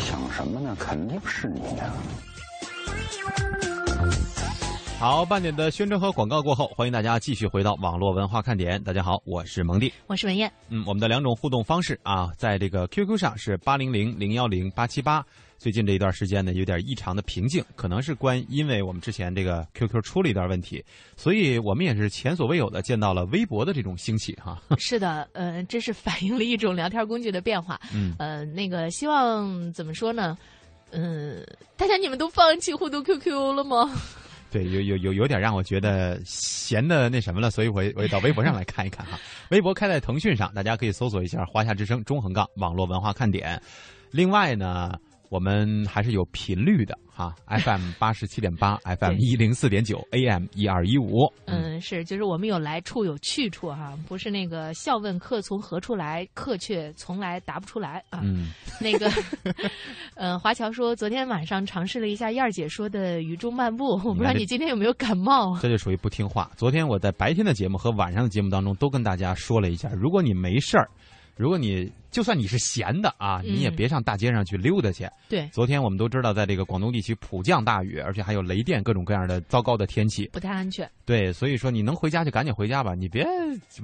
[0.04, 0.76] 想什么呢？
[0.78, 1.92] 肯定是你呀！
[4.98, 8.82] 好，半点的宣传和广告过后，欢迎大家继续回到网络文化看点。
[8.82, 10.50] 大家好，我是蒙蒂，我是文艳。
[10.70, 15.22] 嗯，我们的两种互动方式啊，在这个 QQ 上是八零零零幺零八七八。
[15.58, 20.82] 最近这一段时间呢，有点异常的平静，可能是关因为我们之前这个 QQ 出了一段问题，
[21.14, 24.58] 所以我们也是前所未有的见到了微博的这种兴起哈。
[24.78, 27.78] 是的，呃，这是反映了一种聊天工具的变化。
[27.94, 30.38] 嗯，呃，那个希望怎么说呢？
[30.90, 33.90] 嗯，大家你们都放弃互动 QQ 了吗？
[34.50, 39.18] 对，有有有有点让我觉得闲的那什么了，所以我我也到微博上来看一看哈。
[39.50, 43.60] 微博开在腾讯上，大家可以搜索一下“华夏之声”中横杠网络文化看点。
[44.10, 44.98] 另外呢。
[45.30, 51.30] 我们还是有频率的哈， FM 八十七点八， FM 一零四点九，AM 一二一五。
[51.46, 58.20] 嗯，是，就是我们有来处有去处哈，不是那个笑问客从何处来，客却从来答不出来啊。
[58.22, 59.10] 嗯， 那个，
[60.14, 65.58] 呃，华侨说昨天晚上尝试了一下燕儿姐说的雨中漫步，我不知道你今天有没有感冒。
[65.60, 66.50] 这就属于不听话。
[66.56, 70.88] 昨天我在白天的节目和晚上的节目当中都跟大家说了一下，如果你没事儿。
[71.36, 75.06] 如果你就算你是闲的啊，你也别上大街上去溜达去。
[75.28, 80.90] 对，昨天我们都知道，在这个广东地区普降大雨，而且还有雷电，各种各样的糟糕的天气，不太安全。
[81.04, 83.26] 对，所以说你能回家就赶紧回家吧，你别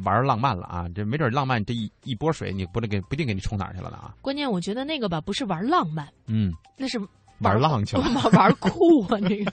[0.03, 0.88] 玩浪漫了啊！
[0.95, 4.15] 这没准浪漫这一一波水，你不能给不定给你冲哪儿去了呢啊！
[4.23, 6.99] 关键我觉得那个吧，不是玩浪漫，嗯，那是。
[7.42, 9.18] 玩浪去了， 玩酷啊！
[9.20, 9.52] 这个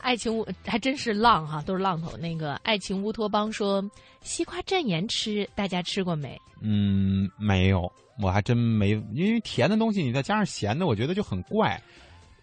[0.00, 2.16] 爱情乌还真是浪哈，都是浪头。
[2.16, 3.82] 那个爱情乌托邦说
[4.22, 6.40] 西瓜蘸盐吃，大家吃过没？
[6.60, 7.90] 嗯，没有，
[8.22, 11.80] 我还真没，因为甜的东西你再加上咸的，我觉得就很怪。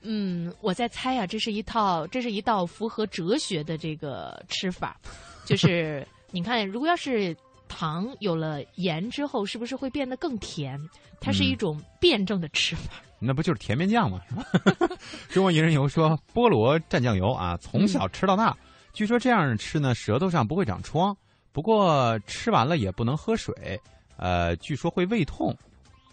[0.02, 4.98] 嗯，我在猜啊，这是一套，这是一道符合哲学的这个吃法，
[5.46, 7.36] 就是 你看，如果要是
[7.68, 10.80] 糖有了盐之后，是不是会变得更甜？
[11.22, 12.92] 它是一种辩证的吃法。
[13.26, 14.22] 那不就是甜面酱吗？
[14.30, 14.46] 是吧？
[15.30, 18.56] 中国一人游说菠萝蘸酱油啊，从小吃到大。
[18.94, 21.16] 据说这样吃呢，舌头上不会长疮，
[21.52, 23.80] 不过吃完了也不能喝水。
[24.18, 25.56] 呃，据说会胃痛。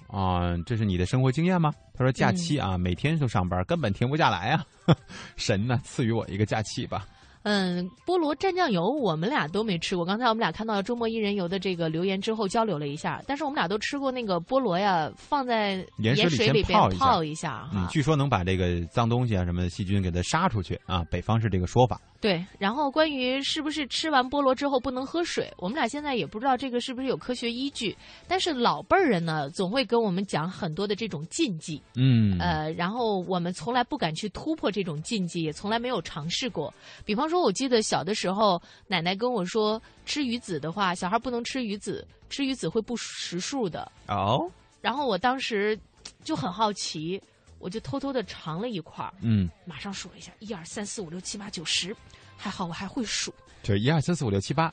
[0.07, 1.73] 啊，这是你的生活经验吗？
[1.95, 4.65] 他说假期啊，每天都上班，根本停不下来啊。
[5.37, 7.07] 神呢，赐予我一个假期吧。
[7.43, 10.05] 嗯，菠萝蘸酱油，我们俩都没吃过。
[10.05, 21.05] 刚才我们俩看到周末一人游的这个留言之后交流了一下，但是我们俩都吃过那个菠萝呀，放在盐水里边泡一下，嗯，据说能把这个脏东西啊什么细菌给它杀出去啊。
[21.11, 22.01] 北方是这个说法。
[22.21, 27.97] 对，然后关于是不是吃完菠萝之后不能喝水，我们俩现在也不知道这个是不是有科学依据。
[28.29, 36.73] 但是老辈儿人呢，总会跟我们讲很多的这种禁忌，嗯，呃，然后我们从来不敢去突破这种禁忌，也从来没有尝试过。
[37.07, 43.91] 比方说，我记得小的时候，奶奶跟我说，吃鱼子的话，小孩不能吃鱼子，吃鱼子会不识数的。
[44.09, 44.47] 哦，
[44.83, 45.79] 然后我当时
[46.23, 47.19] 就很好奇。
[47.61, 51.95] 我就偷偷的尝了一块儿，嗯，马上数了一下，一二三四五六七八九十，
[52.37, 54.73] 还好我还会数，就一二三四五六七八，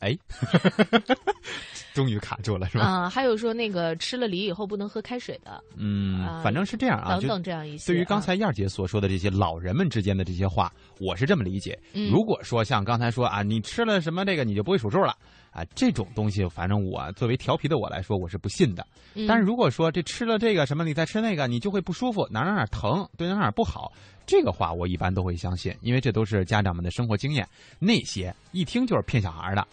[0.00, 0.14] 哎，
[1.94, 2.84] 终于卡住了是吧？
[2.84, 7.92] 啊，还有说那个吃了梨以后不能喝开水的，嗯，反正是这样啊，等等这样一些。
[7.92, 11.78] 对于刚才燕儿姐所说的这些老人们之间的这些话，我是这么理解。
[12.10, 15.16] 如果说像刚才说啊，你吃了什么这个你就不会数数了。
[15.54, 18.84] 啊，这种东西，反正我作为调皮的我来说，我是不信的。
[19.28, 23.92] 但是如果说这吃了这个什么，你再吃那个，你就会不舒服，哪哪哪疼，对哪哪不好，
[24.26, 27.48] 这个话我一般都会相信，因为这都是家长们的生活经验。
[27.78, 29.64] 那些一听就是骗小孩的，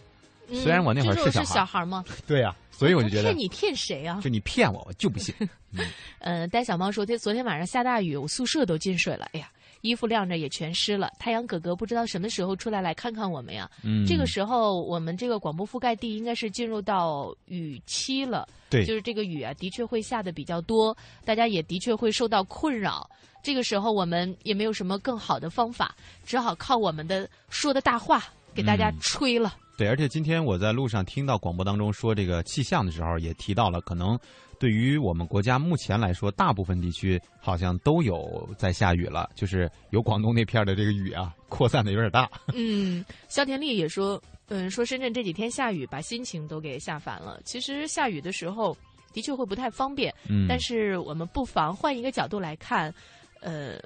[0.53, 2.05] 虽然我那会儿是小孩小孩吗？
[2.27, 4.19] 对呀，所以我就觉得骗你骗谁啊？
[4.21, 5.33] 就你骗我，我就不信。
[6.19, 9.27] 嗯，呆小猫说，天昨天晚上下大雨，我宿舍都进水了。
[9.33, 9.49] 哎呀。
[9.81, 13.69] 衣服晾着也全湿了，太阳哥哥不知道什么时候出来来看看我们呀？
[13.83, 23.09] 嗯，这个时候我们这个广播覆盖地应该是进入到雨期了，对，就是这个雨啊，的确会下的比较多，大家也的确会受到困扰。
[23.43, 29.57] 这个时候我们也没有什么更好的方法，只好靠我们的说的大话给大家吹了。
[29.77, 34.17] 对，而且今天我在路上听到广播当中说这个气象的时候，也提到了可能。
[34.59, 42.29] 对于我们国家目前来说，大部分地区好像都有在下雨了，就是有广东那片的这个雨啊，扩散的有点大。
[42.53, 47.41] 嗯，肖田丽也说，嗯，说深圳这几天下雨，把心情都给下烦了。
[47.43, 48.77] 其实下雨的时候
[49.13, 52.93] 的确会不太方便，嗯，但是我们不妨换一个角度来看，
[53.41, 53.79] 呃。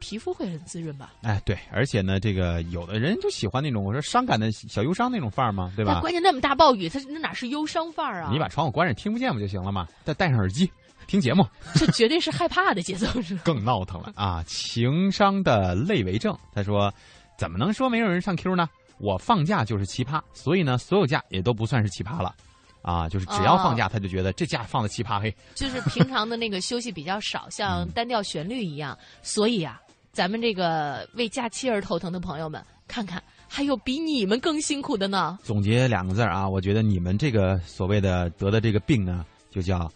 [0.00, 1.12] 皮肤会很滋润吧？
[1.22, 6.00] 哎，对，而且呢，这个有的人就喜欢那种我说伤感的小忧伤那种范儿嘛，对吧？
[6.00, 8.30] 关键那么大暴雨，它那哪是忧伤范儿啊？
[8.32, 9.86] 你把窗户关上，听不见不就行了吗？
[10.04, 10.68] 再戴上耳机
[11.06, 14.42] 听节目， 这绝对是害怕的节奏，是更闹腾了啊！
[14.46, 16.92] 情商的类为证，他说，
[17.38, 18.68] 怎么能说没有人上 Q 呢？
[18.98, 22.34] 我放假就是奇葩，所以呢，所有假也都不算是奇葩了
[22.82, 23.08] 啊！
[23.08, 25.34] 就是只要放假，他就觉得这假放的奇葩嘿。
[25.54, 29.80] 就是平常的那个休息比较少，像单调旋律一样，所以啊。
[30.12, 35.38] 咱们这个为假期而头疼的朋友们，看看还有比你们更辛苦的呢。
[35.42, 39.90] 总结两个字啊，我觉得你们这个所谓的得的这个病呢，就叫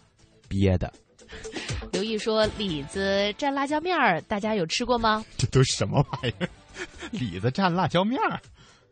[0.47, 0.91] 憋的。
[1.91, 6.49] 刘毅说：“李子蘸辣椒面儿，大家有吃过吗？”这都什么玩意儿？
[7.11, 8.39] 李子蘸辣椒面儿，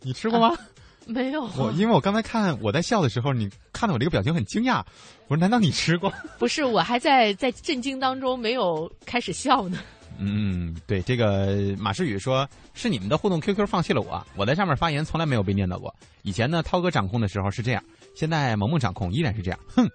[0.02, 0.58] 你吃过吗？
[1.06, 1.44] 没有。
[1.58, 4.84] 我因为我刚才看我在笑的时候，你看到我这个表情很惊讶。
[5.28, 9.80] 我说：“难道你吃过？”不是，我还在在震惊当中，没有开始笑呢。
[10.18, 15.94] 嗯，对，这个马世宇说是你们的互动 QQ 放弃了我，我在上面发言从来没有被念叨过。
[16.22, 17.84] 以前呢，涛哥掌控的时候是这样，
[18.16, 19.60] 现在萌萌掌控依然是这样。
[19.68, 19.90] 哼。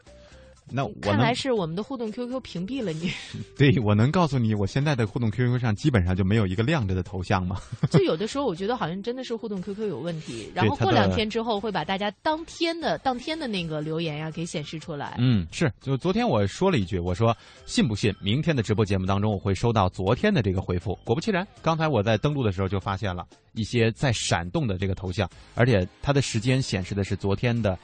[0.71, 3.11] 那我看来是我们的互动 QQ 屏蔽了你。
[3.57, 7.61] 对，我能告诉你，我现在的互动 QQ 上基本上就没有一个亮着的头像吗？
[7.91, 15.17] 就有的时候我觉得好像真的是互动 QQ 有问题，然后过两天之后会把大家当天的当天的那个留言呀给显示出来。
[15.19, 20.99] 嗯，是，就昨天我说了一句，我说信不信明天的直播节目当中我会收到昨天的这个回复？
[21.05, 27.79] 果不其然，刚才我在登录的时候就发现了一些在闪动的这个头像，而且它的时间显示的是昨天的。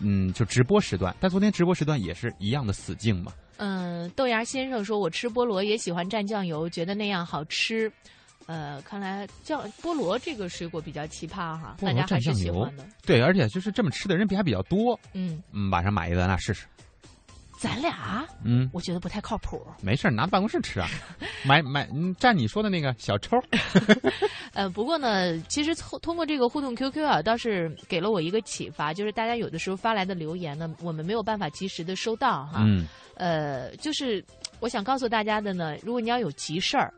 [0.00, 3.32] 嗯，就直播时段，但昨天直播时段也是一样的死境嘛。
[3.58, 7.92] 嗯，豆芽先生说，我吃菠萝也喜欢蘸酱油，觉得那样好吃。
[8.46, 12.84] 呃，看来酱菠萝这个水果比较奇葩哈，大家还是喜欢的。
[13.06, 14.98] 对，而且就是这么吃的人比还比较多。
[15.12, 16.66] 嗯嗯，晚上买一个咱俩试试。
[17.60, 19.60] 咱俩，嗯，我觉得不太靠谱。
[19.82, 20.88] 没事拿办公室吃啊，
[21.44, 23.36] 买买，嗯，蘸你说的那个小抽。
[24.54, 32.62] 呃，不过呢，其实通通过这个互动 QQ 啊，倒是给了我一个启发，就是大家有的时候发来的留言呢，我们没有办法及时的收到哈。
[32.64, 32.86] 嗯。
[33.16, 34.24] 呃，就是
[34.60, 36.90] 我想告诉大家的呢，如果你要有急事儿，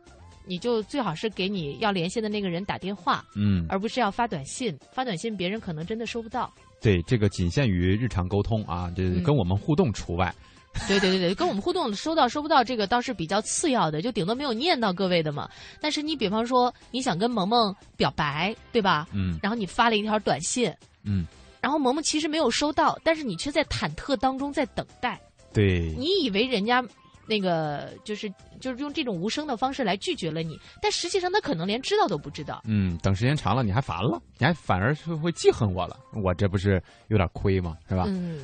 [0.45, 4.79] 你就最好是给你要联系的那个人打电话，嗯，而不是要发短信。
[4.93, 6.49] 发短信别人可能真的收不到。
[6.83, 10.31] 对，这个仅限于日常沟通啊，这跟我们互动除外。
[10.87, 15.47] 对对对对，跟我们互动收到收不到这个倒是比较次要的，就顶多没有念到各位的嘛。
[15.79, 19.07] 但是你比方说你想跟萌萌表白，对吧？
[19.13, 19.39] 嗯。
[19.41, 21.25] 然后你发了一条短信，嗯。
[21.61, 25.21] 然后萌萌其实没有收到，但是你却在忐忑当中在等待。
[25.53, 25.93] 对。
[25.97, 26.83] 你以为人家
[27.25, 32.61] 那个就是就是用这种无声的方式来拒绝了你，但实际上他可能连知道都不知道。
[32.65, 37.77] 嗯，等时间长了你还烦了，你还反而是会记恨我了，我这不是有点亏吗？
[37.87, 38.05] 是吧？
[38.07, 38.39] 嗯。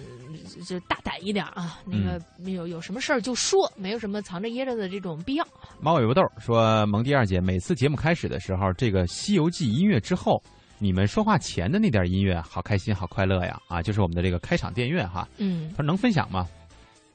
[0.68, 1.80] 就大胆一点啊！
[1.86, 2.20] 那个
[2.52, 5.48] 有有什么事儿就说，没有什么藏着掖着的这种必要。
[5.80, 10.42] 猫尾巴豆说：“萌弟二姐，每次节目开始的时候，这个《西游记》音乐之后，
[10.78, 13.60] 你们说话前的那点音乐，好开心，好快乐呀！
[13.68, 15.28] 啊，就是我们的这个开场电乐哈。
[15.38, 16.48] 嗯，他说能分享吗？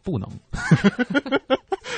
[0.04, 0.28] 不能。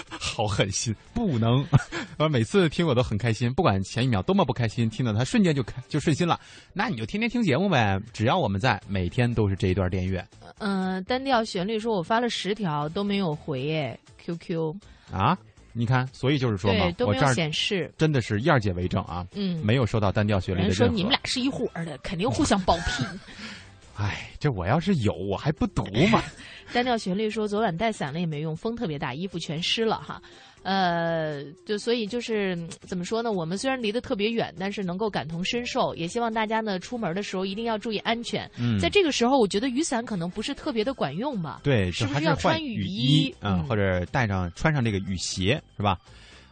[0.08, 1.64] 好狠心，不能。
[2.18, 6.38] 呃，每次听我都很开心，不管前一秒多么不开心，听到他瞬间就开就顺心了。
[6.72, 10.22] 那你就天天听节目呗，只要我们在，每天都是这一段电乐。
[10.58, 14.74] 嗯，单调旋律说，我发了十条都没有回哎，QQ
[15.10, 15.36] 啊，
[15.72, 23.04] 你看，所以就是说嘛，都没有显示，真的是燕姐为证啊，嗯，没有收到单调旋律的人说你们俩是一伙的，肯定互相包庇。
[23.96, 26.22] 哎，这我要是有，我还不读吗？
[26.72, 30.20] 单调旋律说，昨晚带伞了也没用，风特别大，衣服全湿了哈。
[30.62, 33.30] 呃，就所以就是怎么说呢？
[33.30, 35.94] 我们虽然离得特别远，但是能够感同身受。
[35.94, 38.50] 也希望大家呢出门的时候一定要注意安全。
[38.58, 41.60] 嗯，在这个时候，我觉得雨伞可能不是特别的管用吧？
[41.62, 43.32] 对，是不是要穿雨衣？
[43.40, 45.96] 嗯，或者带上穿上这个雨鞋，是吧？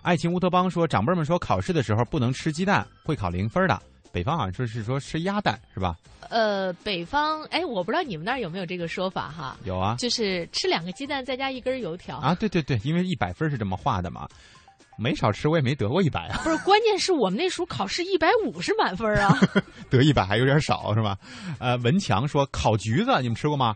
[0.03, 3.83] 爱情乌托邦说，长辈们说考试的时候不能吃鸡蛋，会考零分的。
[4.15, 5.97] 北方好像说是说吃鸭蛋，是吧？
[6.31, 9.57] 呃，北方哎，我不知道你们那儿有没有这个说法哈？
[9.65, 12.33] 有啊，就是吃两个鸡蛋再加一根油条啊。
[12.33, 14.29] 对对对，因为一百分是这么画的嘛。
[14.97, 16.41] 没少吃，我也没得过一百啊。
[16.45, 19.37] 不是，关键是我们那时候考试一百五是满分啊。
[19.91, 21.19] 得一百还有点少是吧？
[21.59, 23.75] 呃，文强说烤橘子，你们吃过吗？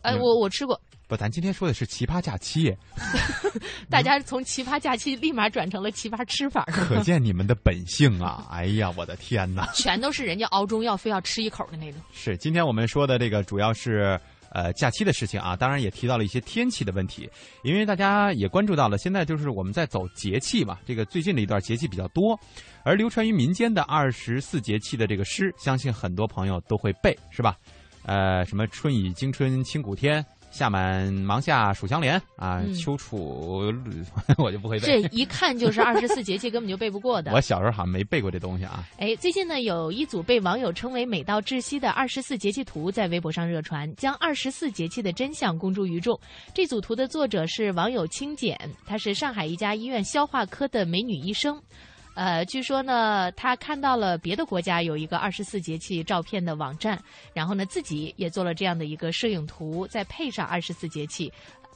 [0.00, 0.80] 哎，我我吃过。
[1.08, 2.74] 不，咱今天说的是奇葩假期。
[3.88, 8.44] 大家从奇葩假期立马转成了奇葩吃法，可见你们的本性啊！
[8.50, 9.70] 哎呀，我的天哪！
[9.72, 12.00] 全都是人家熬中药非要吃一口的那种。
[12.12, 14.18] 是，今天我们说的这个主要是
[14.50, 17.30] 呃假期的事情啊，当然也提到了一些天气的问题，
[17.62, 22.36] 因为大家也关注到了，现在就是我们在走节气嘛，这个最近的一段节气比较多，
[22.82, 27.56] 而流传于民间的二十四节气的这个诗，相信很多朋友都会背，是吧？
[28.04, 30.24] 呃，什么春雨惊春清谷天。
[30.56, 33.62] 夏满芒夏暑相连啊，秋处
[34.38, 34.86] 我就不会背。
[34.86, 37.32] 这一看就是二十四节气，根本就背不过的。
[37.32, 38.88] 我小时候好像没背过这东西啊。
[38.98, 46.18] 哎，最近呢，有一组被网友称为“美到窒息”的二十四节气图在微博上热传，将二十四节气的真相公诸于众。
[46.54, 51.60] 这组图的作者是网友清简，她是上海一家医院消化科的美女医生。
[52.16, 56.98] 呃，据说呢，他看到了别的国家有一个二十四节气照片的网站，
[57.34, 61.30] 然后呢，自己也做了这样的一个摄影图，再配上二十四节气。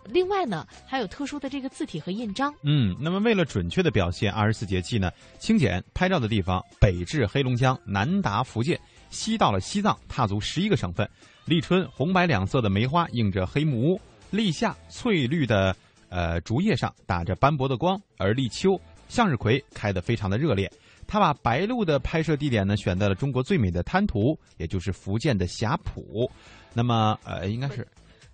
[0.06, 2.54] 另外呢，还有特殊的这个字体和印章。
[2.62, 8.80] 嗯，那么为了准确的表现二十四节气呢，清简拍照的地方北至黑龙江，南达福建，
[9.10, 11.06] 西到了西藏，踏足十一个省份。
[11.44, 15.76] 立春，红白两色的梅花映着黑木屋；立夏，翠绿的
[16.08, 18.80] 呃竹叶上打着斑驳的光；而立秋。
[19.10, 20.70] 向日葵开得非常的热烈，
[21.06, 26.30] 他把白鹭的拍摄地点呢选在了中国最美的滩涂，也就是福建的霞浦。
[26.72, 27.86] 那么，呃，应该是。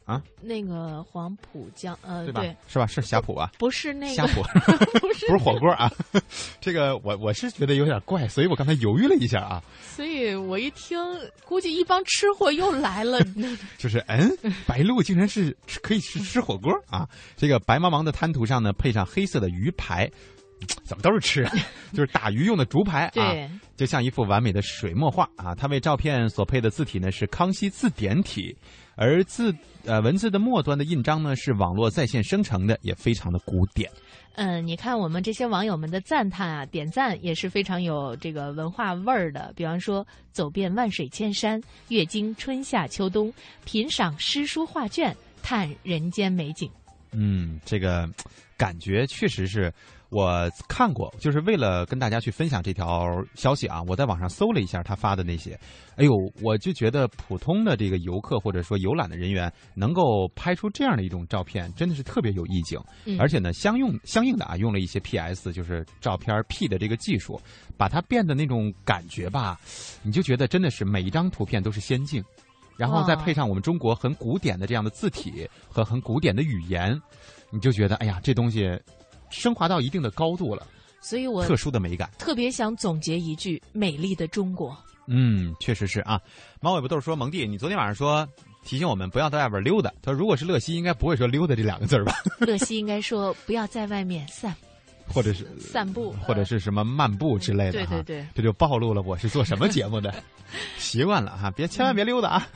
[0.05, 2.41] 啊，那个黄浦江，呃，对吧？
[2.68, 2.87] 是吧？
[2.87, 3.51] 是霞浦吧？
[3.59, 4.41] 不是那个霞浦，
[5.03, 5.91] 不是火锅啊。
[6.62, 9.61] 这个我我是觉得有点怪，所以我刚才犹豫了一下啊。
[9.97, 10.97] 所以我一听，
[11.45, 13.18] 估计一帮吃货又来了。
[13.79, 14.31] 就是嗯，
[14.64, 17.09] 白鹭竟然是可以去吃火锅啊！
[17.37, 20.09] 这个白茫茫的滩涂上呢，配上黑色的鱼排，
[20.85, 21.45] 怎么都是吃？
[21.93, 23.33] 就是打鱼用的竹排啊，
[23.77, 25.55] 就像一幅完美的水墨画啊。
[25.55, 28.57] 他为照片所配的字体呢是康熙字典体。
[28.99, 29.55] 而字
[29.85, 33.91] 呃文字的末端的印章呢，是网络在线生成的，也非常的古典。
[34.37, 39.53] 嗯，你看我们这些网友们的赞叹啊，点赞也是非常有这个文化味儿的。
[39.55, 43.31] 比方说，走遍万水千山，阅经春夏秋冬，
[43.67, 46.71] 品赏诗书画卷，叹人间美景。
[47.13, 48.09] 嗯，这个
[48.57, 49.71] 感觉确实是。
[50.11, 55.59] 我看过，就是为了跟大家去分享这条消息啊，我在网上搜了一下他发的那些，
[55.97, 62.81] 哎呦，我就觉得普通的这个游客或者说游览的人员能够拍出这样的一种照片，真的是特别有意境，
[63.19, 67.41] 而且呢，相用相应的啊，用了一些 PS，就是照片 P 的这个技术，
[67.77, 69.59] 把它变得那种感觉吧，
[70.05, 72.23] 你就觉得真的是每一张图片都是仙境，
[72.77, 76.97] 然后再配上我们中国很古典的这样的字体和很古典的语言，
[77.51, 78.71] 你就觉得哎呀，这东西。
[79.41, 80.66] 升华到一定的高度了，
[81.01, 84.76] 所以我特殊的美感，特别想总结一句：美丽的中国。
[85.07, 86.20] 嗯，确实是啊。
[86.61, 88.26] 马尾巴豆说：“蒙蒂，你昨天晚上说
[88.64, 89.93] 提醒我们不要在外边溜达。
[90.03, 92.14] 他说，如果是乐西，应该不会说溜达这两个字吧？
[92.41, 94.53] 乐西应该说不要在外面散，
[95.07, 97.72] 或者是散步，或者是什么漫步之类的。
[97.72, 100.12] 对对对，这就暴露了我是做什么节目的
[100.76, 101.53] 习惯了哈。
[101.53, 102.49] 别千万别溜达啊。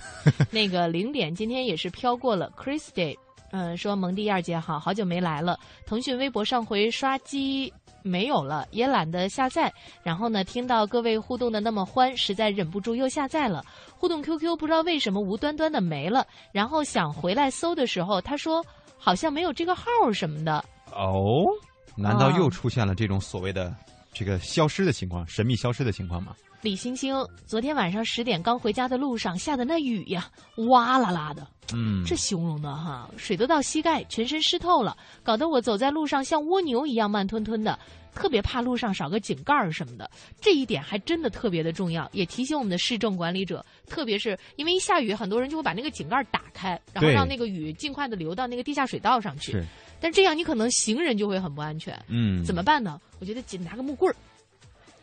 [0.51, 3.17] 那个零点今天也是飘过了 Christie。
[3.53, 5.59] 嗯，说蒙蒂二姐好，好久没来了。
[5.87, 7.73] 腾讯微博上回刷机
[8.03, 9.73] 没有了，也懒得下载。
[10.03, 13.65] 然后呢，听到各位互动的那么欢，实在忍不住又下载了。
[13.97, 16.27] 互动 QQ 不知道为什么无端端的没了。
[16.53, 18.65] 然后想回来搜的时候，他说
[18.97, 20.65] 好像没有这个号什么的。
[20.93, 21.45] 哦，
[21.97, 23.75] 难道又出现了这种所谓的
[24.13, 26.35] 这个消失的情况，神秘消失的情况吗？
[26.63, 27.15] 李星星，
[27.47, 30.31] 昨天晚上十点刚回家的路上下的那雨呀，
[30.69, 37.79] 哇啦啦的，嗯，这形容的哈，水都到膝盖，全身湿透了，搞得我走在路上像蜗牛一样慢吞吞的，
[38.15, 40.11] 特别怕路上少个井盖儿什么的。
[40.39, 49.53] 这一点还真的特别的重要，也提醒我们的市政管理者，特别是因为一下雨，很多人就会把那个井盖打开，然后让那个雨尽快的流到那个地下水道上去。
[49.53, 49.65] 是，
[49.99, 51.99] 但这样你可能行人就会很不安全。
[52.09, 53.01] 嗯，怎么办呢？
[53.19, 54.17] 我觉得紧拿个木棍儿。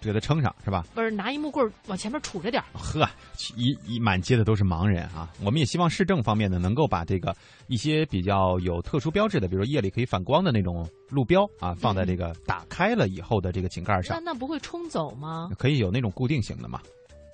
[0.08, 0.86] 给他撑上是吧？
[0.96, 3.08] 不是拿一木棍往前面杵着点呵，
[3.56, 5.30] 一一满街的都是盲人啊！
[5.44, 7.36] 我们也希望市政方面呢，能够把这个
[7.68, 14.16] 一些比较有特殊标志的，比如夜里可以反光的那种路标啊，放在这个打开了以后的这个井盖上。
[14.18, 15.50] 那那不会冲走吗？
[15.60, 16.80] 可以有那种固定型的嘛？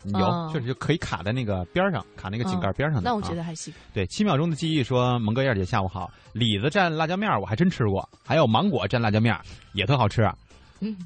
[0.05, 3.09] 有，确实就可以卡在那个边上，卡那个井盖边上的。
[3.09, 3.73] 那我觉得还行。
[3.93, 9.33] 对，七秒钟的记忆说：“蒙哥燕姐下午好，李子蘸辣椒面我还真吃过，还有芒果蘸辣椒面
[9.71, 10.29] 也特好吃。”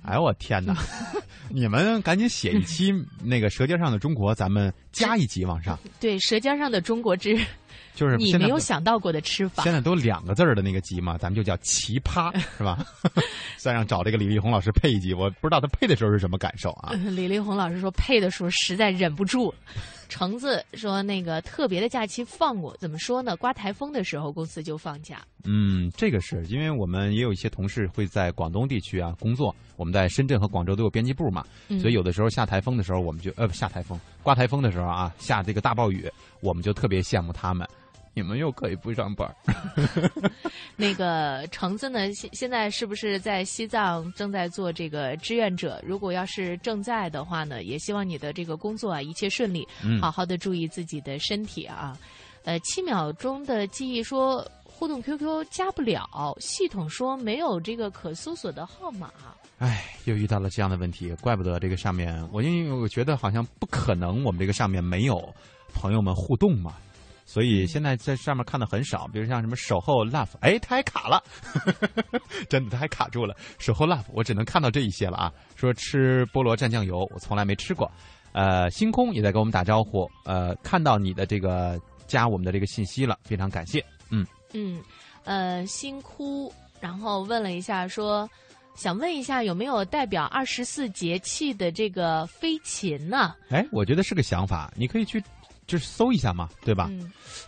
[0.03, 0.75] 哎呦我天哪！
[1.49, 5.77] 你们赶紧写一期那个《舌尖上的中国》，咱们加一集往上。
[5.99, 7.29] 对，《舌尖上的中国之》
[7.95, 9.63] 就是你没有想到过的吃法。
[9.63, 12.85] 现在都两个字儿的那个集嘛，咱们就叫奇葩， 是吧？
[13.57, 16.91] 再让找这个李丽红老师配一集，我不知道他配的时候是什么感受啊？
[16.93, 19.57] 李丽红老师说配的时候实在忍不住了。
[20.09, 23.35] 橙子说：“那个特别的假期放过，怎么说呢？
[23.37, 25.21] 刮台风的时候公司就放假。
[25.43, 31.45] 嗯，这个是因为我们也有一些同事会在广东地区啊工作，我们在深圳和广州都有编辑部嘛，
[31.79, 36.09] 所以有的时候下台风的时候，我们就呃不下台风，刮台风的时候啊，下这个大暴雨，
[36.41, 37.67] 我们就特别羡慕他们。”
[38.17, 39.31] 你们又可以不上班。
[40.75, 42.11] 那个橙子呢？
[42.15, 45.79] 现现在是不是在西藏正在做这个志愿者？
[45.85, 49.67] 如果要是正在的话呢，也希望你的这个工作啊一切顺利，
[50.01, 51.95] 好好的注意自己的身体啊。
[52.43, 59.11] 呃，七秒钟的记忆说互动 QQ 加不了，系统说没有这个可搜索的号码。
[59.59, 65.33] 哎，又遇到了这样的问题，怪不得这个上面，我因为我觉得好像不可能，我们这个上面没有
[65.71, 66.73] 朋友们互动嘛。
[67.29, 71.21] 所以现在在上面看的很少，比如像什么守候 love，哎，它还卡了，
[72.49, 73.35] 真的它还卡住了。
[73.59, 75.31] 守候 love，我只能看到这一些了啊。
[75.57, 77.91] 说吃菠萝蘸酱油，我从来没吃过。
[78.31, 83.83] 呃，星空也在跟我们打招呼，呃，看到你的这个加我们的这个信息了，非常感谢。
[84.09, 84.81] 嗯嗯，
[85.25, 86.49] 呃，星哭，
[86.79, 88.29] 然后问了一下，说
[88.73, 93.35] 想问一下有没有代表二十四节气的这个飞禽呢？
[93.49, 95.21] 哎，我觉得是个想法，你可以去。
[95.67, 96.89] 就是搜一下嘛，对吧？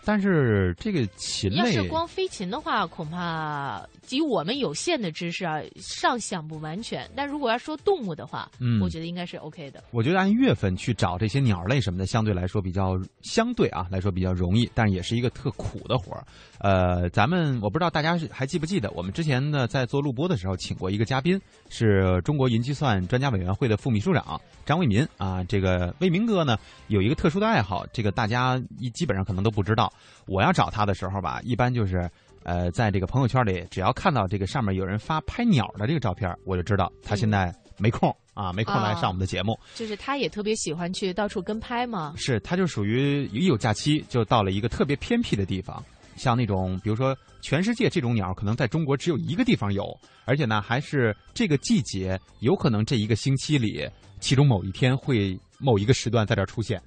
[0.04, 7.10] 但是这个禽类，要是光飞禽的话，恐怕以我们有限的知识啊，尚想不完全。
[7.16, 9.82] 但如果要说动物的话，嗯，我觉得应该是 OK 的。
[9.90, 16.24] 我觉得按月份去找这些鸟类什么的，相对来说比较相对啊来说比较容易，但是也是一个特苦的活儿。
[16.58, 21.40] 呃，咱们我不知道大家还记不记得，我们之前呢在做录播的时候，请过一个嘉宾，
[21.70, 25.42] 是中国云计算专家委员会的副秘书长张卫民啊。
[25.44, 26.58] 这个卫民哥呢
[26.88, 29.92] 有一个特殊的爱好，这个大家一基本上可能都不知道。
[30.26, 32.10] 我要找他的时候吧，一般就是
[32.42, 39.58] 呃在这个朋友圈里，只要看到这个上面有人发拍鸟的这个照片，我就知道他现在没空啊，没空来上我们的节目。
[39.74, 42.14] 就是他也特别喜欢去到处跟拍嘛？
[42.16, 45.82] 是，他就属于一有假期就到了一个特别偏僻的地方。
[46.16, 49.86] 像那种，比如说，全世界这种鸟可能在中国只有一个地方有，
[50.26, 53.88] 而且呢，还是这个季节，有可能这一个星期里，
[54.20, 56.78] 其中某一天会某一个时段在这儿出现，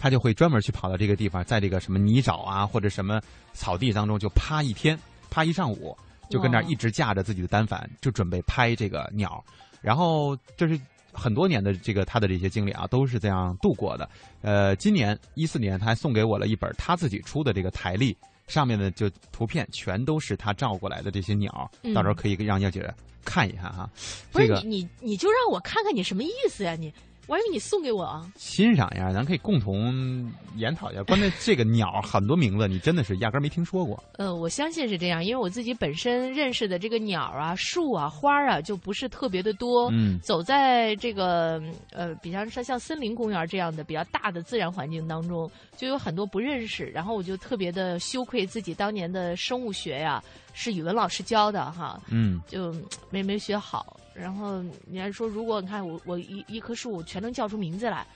[0.00, 3.20] 它就会专门去跑到这个地方，在这个什么泥沼啊或者什么
[3.52, 4.98] 草地当中就趴一天，
[5.28, 5.96] 趴一上午，
[6.30, 9.44] 就跟那儿一直架着自己的单反，就准备拍这个鸟。
[9.82, 10.80] 然后这是
[11.12, 14.08] 很多年的这个他的这些经历啊，都是这样度过的。
[14.40, 18.16] 呃，今年一四年，他还送给我了一本他自己出的这个台历。
[18.48, 22.92] 上面的就图片全都是他照过来的这些鸟，到时候可以让燕姐
[23.24, 23.88] 看一看哈。
[24.32, 26.92] 不是你你你就让我看看你什么意思呀你。
[27.30, 28.26] 我还以为你送给我啊！
[28.34, 31.02] 欣赏一下，咱可以共同研讨一下。
[31.04, 34.02] 关键这个鸟很多名字，你真的是压根没听说过。
[34.18, 39.88] 呃，我相信是这样，因为我自己本身认识的这个鸟啊、树啊、花啊，就不是特别的多。
[39.92, 41.62] 嗯，走在这个
[41.92, 46.86] 呃，比方说像森林公园这样的比较大的自然环境当中，就有很多不认识。
[46.86, 50.20] 然后我就特别的羞愧自己当年的生物学呀，
[50.52, 52.00] 是语文老师教的哈。
[52.08, 52.74] 嗯，就
[53.10, 53.98] 没没学好。
[54.14, 58.06] 然后你还说，如果你看我我一一棵树全能叫出名字来，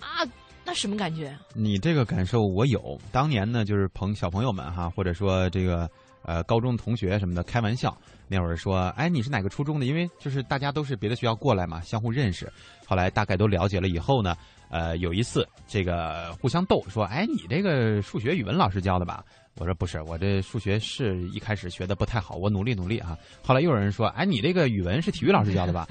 [0.00, 0.26] 那
[0.64, 1.36] 那什么感觉？
[1.54, 2.98] 你这个感受我有。
[3.12, 5.88] 当年呢，就是朋小朋友们哈，或者说这个
[6.22, 7.96] 呃高中同学什么的开玩笑，
[8.26, 9.86] 那会儿说，哎，你是哪个初中的？
[9.86, 12.50] 因为就是大家都是别的学校过来嘛，相互认识。
[12.86, 14.34] 后来大概都了解了以后呢，
[14.70, 19.24] 呃，有一次这个互相逗说，哎，你这个数学语文老师教的吧？
[19.56, 23.16] 我说不是，我这数学是一开始学的不太好，我努力努力啊。
[23.42, 25.86] 后来又有人说，哎，你这个语文是体育老师教的吧？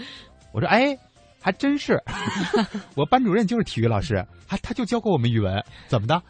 [0.51, 0.97] 我说，哎，
[1.39, 2.01] 还真是，
[2.95, 6.21] 我班主任就是体育老师，他他就教过我们语文，怎么的？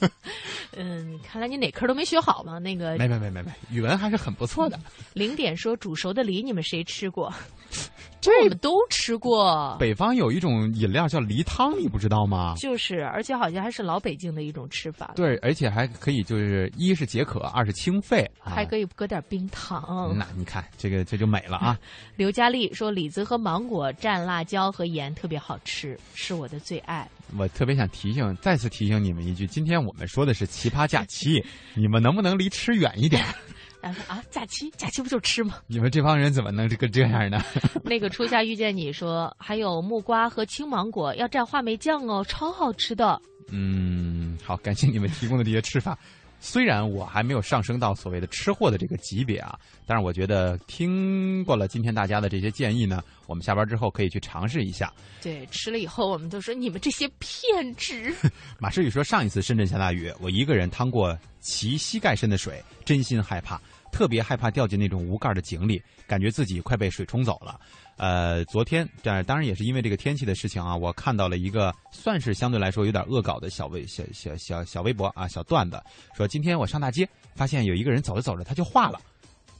[0.76, 2.58] 嗯，看来你哪科都没学好嘛。
[2.58, 4.78] 那个没没没没没，语文还是很不错的。
[5.14, 7.32] 零点说煮熟的梨，你们谁吃过？
[8.20, 9.76] 这我们都吃过。
[9.78, 12.54] 北方有一种饮料叫梨汤，你不知道吗？
[12.56, 15.12] 就是，而且好像还是老北京的一种吃法。
[15.14, 20.14] 对，而且还可以，就是一是解渴，二是清肺，还可以搁点冰糖。
[20.16, 21.78] 那你看，这个这就美了啊！
[22.16, 31.44] 刘佳丽说：“李子和芒果蘸辣椒和盐特别好吃，是我的最爱。”我特别想提醒，再次提醒你们一句：今天我们说的是奇葩假期，
[31.74, 33.22] 你们能不能离吃远一点？
[33.80, 35.56] 然后啊，假期，假期不就吃吗？
[35.68, 37.42] 你们这帮人怎么能这个这样呢？
[37.84, 43.20] 那个初夏遇见你说，还有木瓜和青芒果要蘸话梅酱哦，超好吃的。
[43.50, 45.98] 嗯，好，感谢你们提供的这些吃法。
[46.40, 54.92] 虽然我还没有上升到所谓的吃货的这个级别啊，但是我觉得听过了今天大家的这些建议呢，我们下班之后可以去尝试一下。
[55.20, 58.14] 对，吃了以后我们都说你们这些骗子。
[58.58, 63.60] 马诗雨说，上一次深圳下大雨，我一个人趟过齐膝盖深的水，真心害怕，
[63.90, 67.60] 特别害怕掉进那种无盖的井里，感觉自己快被水冲走了。
[67.98, 75.82] 呃，昨天，这当然也是因为这个天气的事情啊，我看到了一个算是相对来说有点恶搞的小微小小小小微博啊，小段子，
[76.16, 79.00] 说今天我上大街，发现有一个人走着走着他就化了。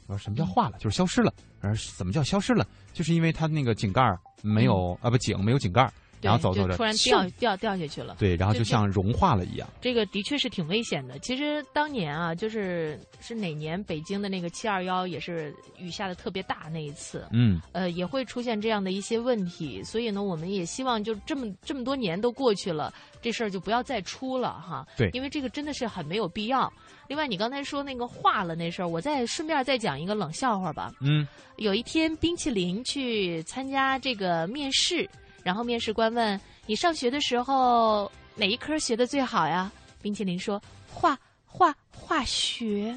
[0.07, 0.79] 我说什么叫化了？
[0.79, 1.35] 就是消失了。
[1.61, 2.65] 而怎么叫消失了？
[2.93, 8.17] 就是因为他那个井盖没有啊，不井没有井盖，然后走走着突然掉掉掉下去了。
[8.19, 9.69] 对，然后就像融化了一样。
[9.81, 11.19] 这个的确是挺危险的。
[11.21, 19.83] 其实当年啊，就是是哪年北京的那个七二幺也是雨下的特别大那一次，嗯，呃，也会出现这样的一些问题。
[19.83, 22.93] 所以呢，我们也希望就这么这么多年都过去了，
[23.23, 24.87] 这事儿就不要再出了哈。
[24.97, 26.73] 对，因为这个真的是很没有必要。
[27.07, 30.93] 另外，你刚才说那个化了那事儿，我再顺便再讲一个冷笑话吧。
[31.01, 35.09] 嗯，有一天冰淇淋去参加这个面试。
[35.43, 39.71] 然后面试官问你上学的时候哪一科学的最好呀？
[40.01, 42.97] 冰淇淋说化化化学，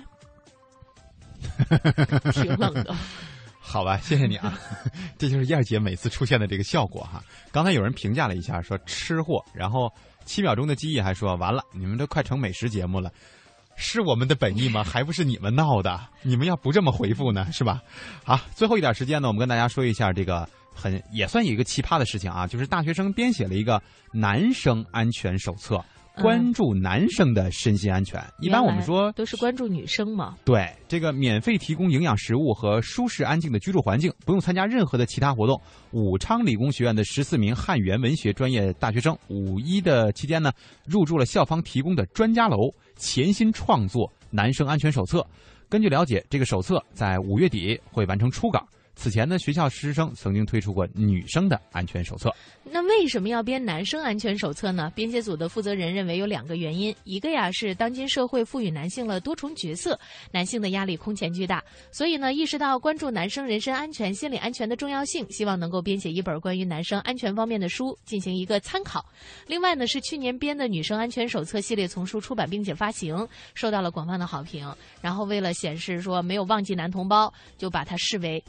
[2.31, 2.95] 挺冷的。
[3.59, 4.59] 好吧，谢谢你啊，
[5.17, 7.23] 这就是燕姐每次出现的这个效果哈。
[7.51, 9.91] 刚才有人评价了一下，说吃货，然后
[10.25, 13.09] 七秒钟的记忆还说完了，你们都快成美食节目了，
[13.75, 14.83] 是我们的本意吗？
[14.83, 15.99] 还不是你们闹的？
[16.21, 17.81] 你们要不这么回复呢，是吧？
[18.25, 20.47] 好，最后一点时间呢，我们跟大家说一下这个。
[20.73, 23.81] 很也算一个奇葩的事情啊，就是大学生编写了一个
[24.13, 25.83] 男生安全手册，
[26.15, 28.21] 关注男生的身心安全。
[28.39, 30.35] 一般我们说都是关注女生嘛。
[30.43, 35.59] 对，这个免费提供营养食物和舒适安静的居住环境，不用参加任何的其他活动。
[35.91, 40.51] 武昌理工学院的十四名汉语言文学专业大学生，五一的期间呢，
[40.85, 42.57] 入住了校方提供的专家楼，
[42.95, 45.25] 潜心创作男生安全手册。
[45.69, 48.65] 根据了解，这个手册在五月底会完成初稿。
[49.01, 52.31] 此前呢，学校师生曾经推出过女生的安全手册。
[52.63, 54.91] 那为什么要编男生安全手册呢？
[54.93, 59.99] 编写组的负责人认为有两个原因：一个呀是当今社会赋予男性了多重角色，
[60.31, 69.03] 男性的压力空前巨大，所以呢意识到关注男生人身安全、心理安全的重要性，希望能够编写一本关于男生安全方面的书进行一个参考。
[69.47, 74.71] 另外呢是去年编的女生安全手册系列丛书出版并且发行，受到了广泛的好评。
[75.01, 78.41] 然后为了显示说没有忘记男同胞，就把它视为。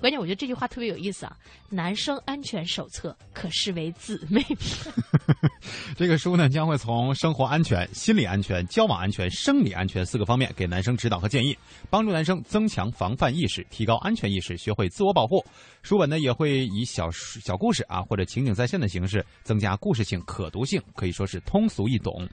[0.00, 1.36] 关键我觉得这句话特别有意思啊！
[1.68, 4.92] 男生安全手册可视为姊妹篇。
[5.94, 11.56] 这个书呢，将会从生活安全、心理安全、交往安全、生理安全四个方面给男生指导和建议，
[11.90, 15.44] 帮助男生增强防范意识、提高安全意识、学会自我保护。
[15.82, 22.26] 书本呢也会以小小故事啊或者情景再现的形式，增加故事性、可读性，可以说是通俗易懂。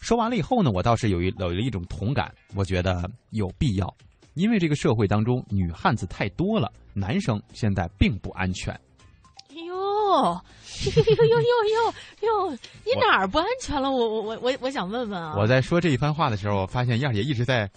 [0.00, 3.94] 说完了以后呢，我倒是有一有了一种同感，我觉得有必要。
[4.34, 8.78] 因为这个社会当中女汉子太多了，男生现在并不安全。
[9.54, 10.40] 哟，
[10.84, 11.42] 哟哟哟
[12.20, 13.90] 哟哟，你哪儿不安全了？
[13.90, 15.34] 我我我我我想问问啊！
[15.38, 17.70] 我在说这一番话的时候，我发现燕姐一直在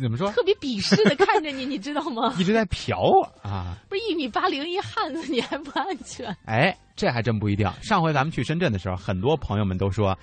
[0.00, 0.30] 怎么说？
[0.30, 2.32] 特别鄙视的看着你，你知道吗？
[2.38, 3.76] 一直在瞟我啊！
[3.88, 6.24] 不是一米八零一汉子，你还不安全？
[6.44, 7.68] 哎，这还真不一定。
[7.82, 10.16] 上回咱们去深圳的时候，很多朋友们都说，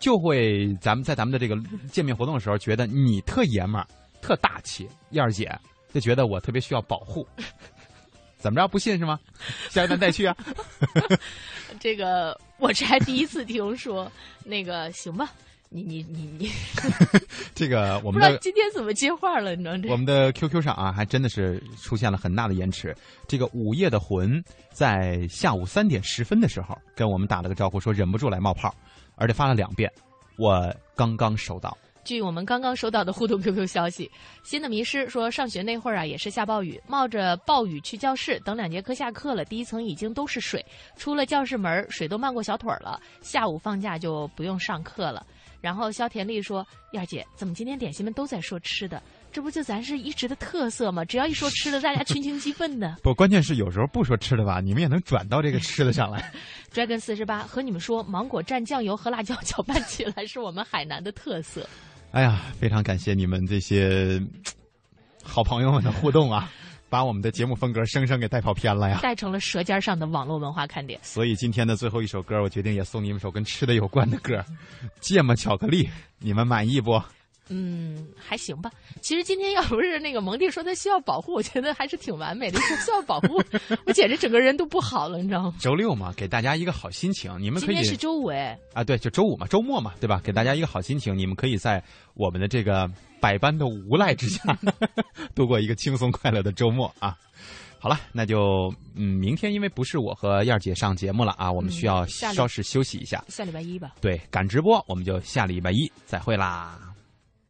[0.00, 1.56] 就会咱们在咱们的这个
[1.92, 3.86] 见面活动的时候，觉得你特爷们儿。
[4.24, 5.54] 特大气，燕儿姐
[5.92, 7.28] 就觉得我特别需要保护，
[8.38, 8.66] 怎么着？
[8.66, 9.20] 不信是吗？
[9.68, 10.34] 下一站再去啊！
[11.78, 14.10] 这个我这还第一次听说，
[14.42, 15.30] 那个行吧？
[15.68, 16.50] 你你你你，
[17.54, 19.54] 这个我们的今天怎么接话了？
[19.54, 22.96] 你知道这我们的 QQ 上啊，还真的是出现了很大的延迟。
[23.28, 28.74] 这个午夜的魂在下午三点十分的时候跟我们打了个招呼，说忍不住来冒泡，
[29.16, 29.92] 而且发了两遍，
[30.38, 31.76] 我刚刚收到。
[32.04, 34.10] 据我们刚刚收到的互动 QQ 消息，
[34.42, 40.64] 新的迷失说，上学那会儿啊，也是下暴雨，冒着暴雨去教室，等两节课下课了，第一层已经都是水，
[40.96, 43.00] 出了教室门，水都漫过小腿了。
[43.22, 45.26] 下午放假就不用上课了。
[45.60, 49.02] 然后肖田丽说：“燕姐，怎么今天点心们都在说吃的？
[49.32, 51.02] 这不就咱是一直的特色吗？
[51.06, 52.94] 只要一说吃的，大家群情激奋的。
[53.02, 56.30] 不，关键是有时候不说吃的吧，你们也能转到这个吃的上来。
[56.70, 61.66] Dragon 四十八和你们说，芒果蘸酱油和辣椒搅拌起来是我们海南的特色。”
[62.14, 64.22] 哎呀，非常感谢你们这些
[65.20, 66.48] 好朋友们的互动啊，
[66.88, 70.96] 把我们的节目风格生生给带跑偏了呀，带成了舌尖上的网络文化看点。
[71.02, 74.36] 所以今天的最后一首歌，我决定也送你们首跟吃的有关的歌，
[75.00, 75.82] 《芥末巧克力》，
[76.20, 77.02] 你们满意不？
[77.48, 78.70] 嗯，还行吧。
[79.00, 82.58] 其实今天要不是那个蒙蒂说他需要保护，我觉得还是挺完美的。
[82.60, 83.42] 需要保护，
[83.86, 85.54] 我简直整个人都不好了，你知道吗？
[85.60, 87.30] 周六嘛，给大家一个好心情。
[87.38, 88.58] 你们可以今天是周五哎。
[88.72, 90.20] 啊，对，就周五嘛，周末嘛，对吧？
[90.24, 91.82] 给大家一个好心情，你们可以在
[92.14, 92.90] 我们的这个
[93.20, 94.40] 百般的无赖之下，
[95.34, 97.16] 度过一个轻松快乐的周末啊。
[97.78, 103.22] 好了，那就嗯，明天因为不是我和燕儿姐上节目了啊，我们需要稍事休息一下。
[103.28, 103.92] 下礼拜一吧。
[104.00, 106.93] 对，赶直播，我们就下礼拜一再会啦。